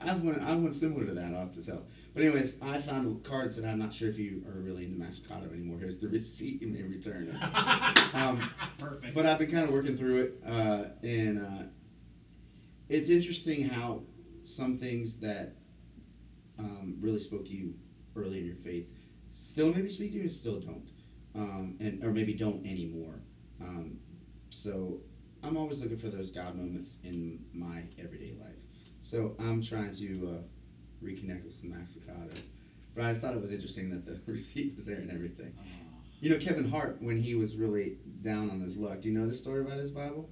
I 0.02 0.08
have 0.08 0.22
one. 0.22 0.40
I 0.40 0.50
have 0.50 0.58
one 0.60 0.72
similar 0.72 1.06
to 1.06 1.12
that. 1.12 1.32
I'll 1.32 1.40
have 1.40 1.52
to 1.54 1.64
tell. 1.64 1.86
But 2.14 2.24
anyways, 2.24 2.56
I 2.60 2.80
found 2.80 3.22
cards 3.24 3.56
that 3.56 3.64
I'm 3.66 3.78
not 3.78 3.94
sure 3.94 4.08
if 4.08 4.18
you 4.18 4.42
are 4.48 4.60
really 4.60 4.84
into 4.84 4.98
Max 4.98 5.18
Lucado 5.18 5.52
anymore. 5.52 5.78
Here's 5.78 5.98
the 5.98 6.08
receipt 6.18 6.60
you 6.60 6.68
may 6.68 6.82
return. 6.82 7.38
Um, 8.14 8.50
Perfect. 8.78 9.14
but 9.14 9.26
I've 9.26 9.38
been 9.38 9.50
kind 9.50 9.64
of 9.64 9.70
working 9.70 9.96
through 9.96 10.22
it, 10.22 10.42
uh, 10.46 10.84
and 11.02 11.38
uh, 11.38 11.62
it's 12.88 13.08
interesting 13.08 13.64
how 13.68 14.02
some 14.42 14.76
things 14.78 15.18
that 15.20 15.54
um, 16.58 16.96
really 17.00 17.20
spoke 17.20 17.44
to 17.46 17.54
you 17.54 17.74
early 18.16 18.38
in 18.38 18.44
your 18.44 18.56
faith 18.56 18.86
still 19.32 19.72
maybe 19.72 19.88
speak 19.88 20.10
to 20.10 20.16
you 20.16 20.22
and 20.22 20.30
still 20.30 20.60
don't, 20.60 20.90
um, 21.34 21.76
and 21.80 22.04
or 22.04 22.10
maybe 22.10 22.34
don't 22.34 22.64
anymore. 22.66 23.14
Um, 23.60 23.98
so 24.50 25.00
I'm 25.42 25.56
always 25.56 25.80
looking 25.80 25.98
for 25.98 26.08
those 26.08 26.30
God 26.30 26.54
moments 26.54 26.96
in 27.02 27.44
my 27.52 27.84
everyday 27.98 28.34
life. 28.38 28.61
So 29.12 29.36
I'm 29.38 29.62
trying 29.62 29.92
to 29.96 30.38
uh, 30.38 31.04
reconnect 31.04 31.44
with 31.44 31.52
some 31.52 31.68
Max 31.68 31.92
Lucado. 31.92 32.34
But 32.94 33.04
I 33.04 33.10
just 33.10 33.20
thought 33.20 33.34
it 33.34 33.42
was 33.42 33.52
interesting 33.52 33.90
that 33.90 34.06
the 34.06 34.18
receipt 34.30 34.74
was 34.74 34.86
there 34.86 34.96
and 34.96 35.10
everything. 35.10 35.52
Ah, 35.60 35.64
You 36.20 36.30
know, 36.30 36.38
Kevin 36.38 36.66
Hart, 36.66 36.96
when 37.00 37.20
he 37.20 37.34
was 37.34 37.54
really 37.56 37.98
down 38.22 38.48
on 38.48 38.58
his 38.58 38.78
luck, 38.78 39.00
do 39.00 39.10
you 39.10 39.18
know 39.18 39.26
the 39.26 39.34
story 39.34 39.60
about 39.60 39.76
his 39.76 39.90
Bible? 39.90 40.30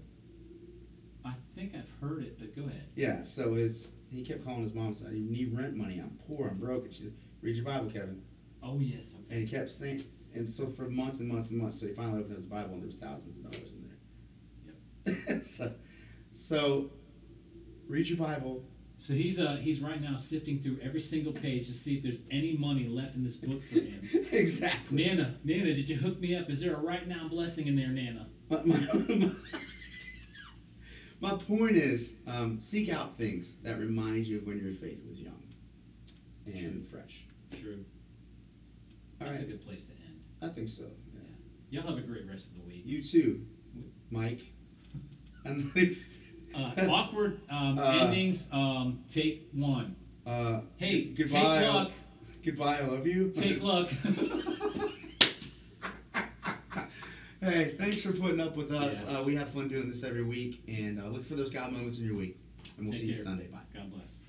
I 1.27 1.35
think 1.55 1.75
I've 1.75 1.91
heard 2.01 2.23
it, 2.23 2.39
but 2.39 2.57
go 2.57 2.63
ahead. 2.63 2.87
Yeah, 2.97 3.21
so 3.21 3.53
his 3.53 3.89
he 4.11 4.25
kept 4.25 4.47
calling 4.47 4.65
his 4.65 4.73
mom 4.73 4.87
and 4.87 4.97
said, 4.97 5.09
I 5.09 5.13
need 5.13 5.55
rent 5.55 5.77
money, 5.77 5.99
I'm 5.99 6.19
poor, 6.27 6.49
I'm 6.49 6.59
broke. 6.59 6.87
And 6.87 6.95
she 6.95 7.03
said, 7.03 7.13
Read 7.43 7.57
your 7.57 7.67
Bible, 7.67 7.91
Kevin. 7.91 8.23
Oh 8.63 8.79
yes. 8.81 9.13
Okay. 9.15 9.35
And 9.37 9.47
he 9.47 9.55
kept 9.55 9.71
saying, 9.71 10.05
and 10.35 10.49
so 10.49 10.67
for 10.69 10.89
months 10.89 11.19
and 11.19 11.29
months 11.29 11.51
and 11.51 11.59
months, 11.59 11.79
so 11.79 11.87
he 11.87 11.93
finally 11.93 12.21
opened 12.21 12.33
up 12.33 12.39
his 12.39 12.47
Bible 12.47 12.73
and 12.73 12.81
there 12.81 12.87
was 12.87 12.97
thousands 12.97 13.37
of 13.37 13.53
dollars 13.53 13.73
in 13.75 15.21
there. 15.27 15.41
so, 15.43 15.75
so, 16.33 16.91
read 17.91 18.09
your 18.09 18.19
Bible. 18.19 18.65
So 18.97 19.13
he's 19.15 19.41
uh 19.41 19.57
he's 19.61 19.81
right 19.81 20.01
now 20.01 20.17
sifting 20.17 20.61
through 20.61 20.79
every 20.83 21.01
single 21.01 21.33
page 21.33 21.67
to 21.69 21.73
see 21.73 21.97
if 21.97 22.03
there's 22.03 22.21
any 22.31 22.57
money 22.57 22.87
left 22.87 23.17
in 23.17 23.25
this 23.25 23.37
book 23.37 23.63
for 23.65 23.81
him. 23.81 24.01
exactly. 24.33 25.05
Nana, 25.05 25.37
Nana, 25.43 25.75
did 25.75 25.89
you 25.89 25.97
hook 25.97 26.21
me 26.21 26.37
up? 26.37 26.49
Is 26.51 26.61
there 26.61 26.75
a 26.75 26.81
right 26.81 27.09
now 27.09 27.27
blessing 27.29 27.67
in 27.67 27.77
there, 27.77 27.89
Nana? 27.89 28.29
My, 28.51 28.63
my, 28.65 29.31
my 31.33 31.37
point 31.39 31.77
is, 31.77 32.15
um, 32.27 32.61
seek 32.61 32.91
out 32.91 33.17
things 33.17 33.55
that 33.63 33.79
remind 33.79 34.27
you 34.27 34.39
of 34.39 34.47
when 34.47 34.59
your 34.59 34.75
faith 34.75 35.01
was 35.09 35.19
young 35.19 35.43
and 36.47 36.87
fresh. 36.87 37.25
True. 37.61 37.85
All 39.21 39.27
That's 39.27 39.39
right. 39.39 39.49
a 39.49 39.51
good 39.51 39.67
place 39.67 39.85
to 39.85 39.93
end. 39.93 40.21
I 40.43 40.49
think 40.49 40.69
so. 40.69 40.85
Yeah. 41.15 41.81
Y'all 41.81 41.89
have 41.89 41.99
a 41.99 42.07
great 42.07 42.29
rest 42.29 42.49
of 42.49 42.55
the 42.57 42.63
week. 42.67 42.83
You 42.85 43.03
too, 43.03 43.47
Mike. 44.11 44.43
Uh, 46.55 46.73
awkward 46.89 47.41
um, 47.51 47.79
Uh, 47.79 47.83
endings. 48.07 48.45
Um, 48.53 49.01
take 49.13 49.49
one. 49.53 49.95
uh, 50.27 50.61
Hey, 50.77 51.05
goodbye. 51.07 51.59
take 51.61 51.73
luck. 51.75 51.93
goodbye. 52.45 52.79
I 52.79 52.85
love 52.87 53.07
you. 53.07 53.31
Take 53.31 53.63
luck. 53.63 53.89
hey, 57.41 57.75
thanks 57.79 58.01
for 58.01 58.13
putting 58.13 58.41
up 58.41 58.57
with 58.57 58.73
us. 58.73 59.03
Yeah. 59.09 59.19
Uh, 59.19 59.23
we 59.25 59.35
have 59.37 59.49
fun 59.49 59.69
doing 59.69 59.89
this 59.89 60.03
every 60.05 60.23
week, 60.25 60.63
and 60.69 61.01
uh, 61.01 61.07
look 61.07 61.25
for 61.25 61.35
those 61.35 61.51
God 61.51 61.73
moments 61.73 61.99
in 61.99 62.05
your 62.05 62.17
week. 62.17 62.39
And 62.77 62.87
we'll 62.87 62.93
Take 62.93 63.03
see 63.03 63.07
you 63.09 63.15
care. 63.15 63.25
Sunday. 63.25 63.47
Bye. 63.47 63.59
God 63.75 63.93
bless. 63.93 64.20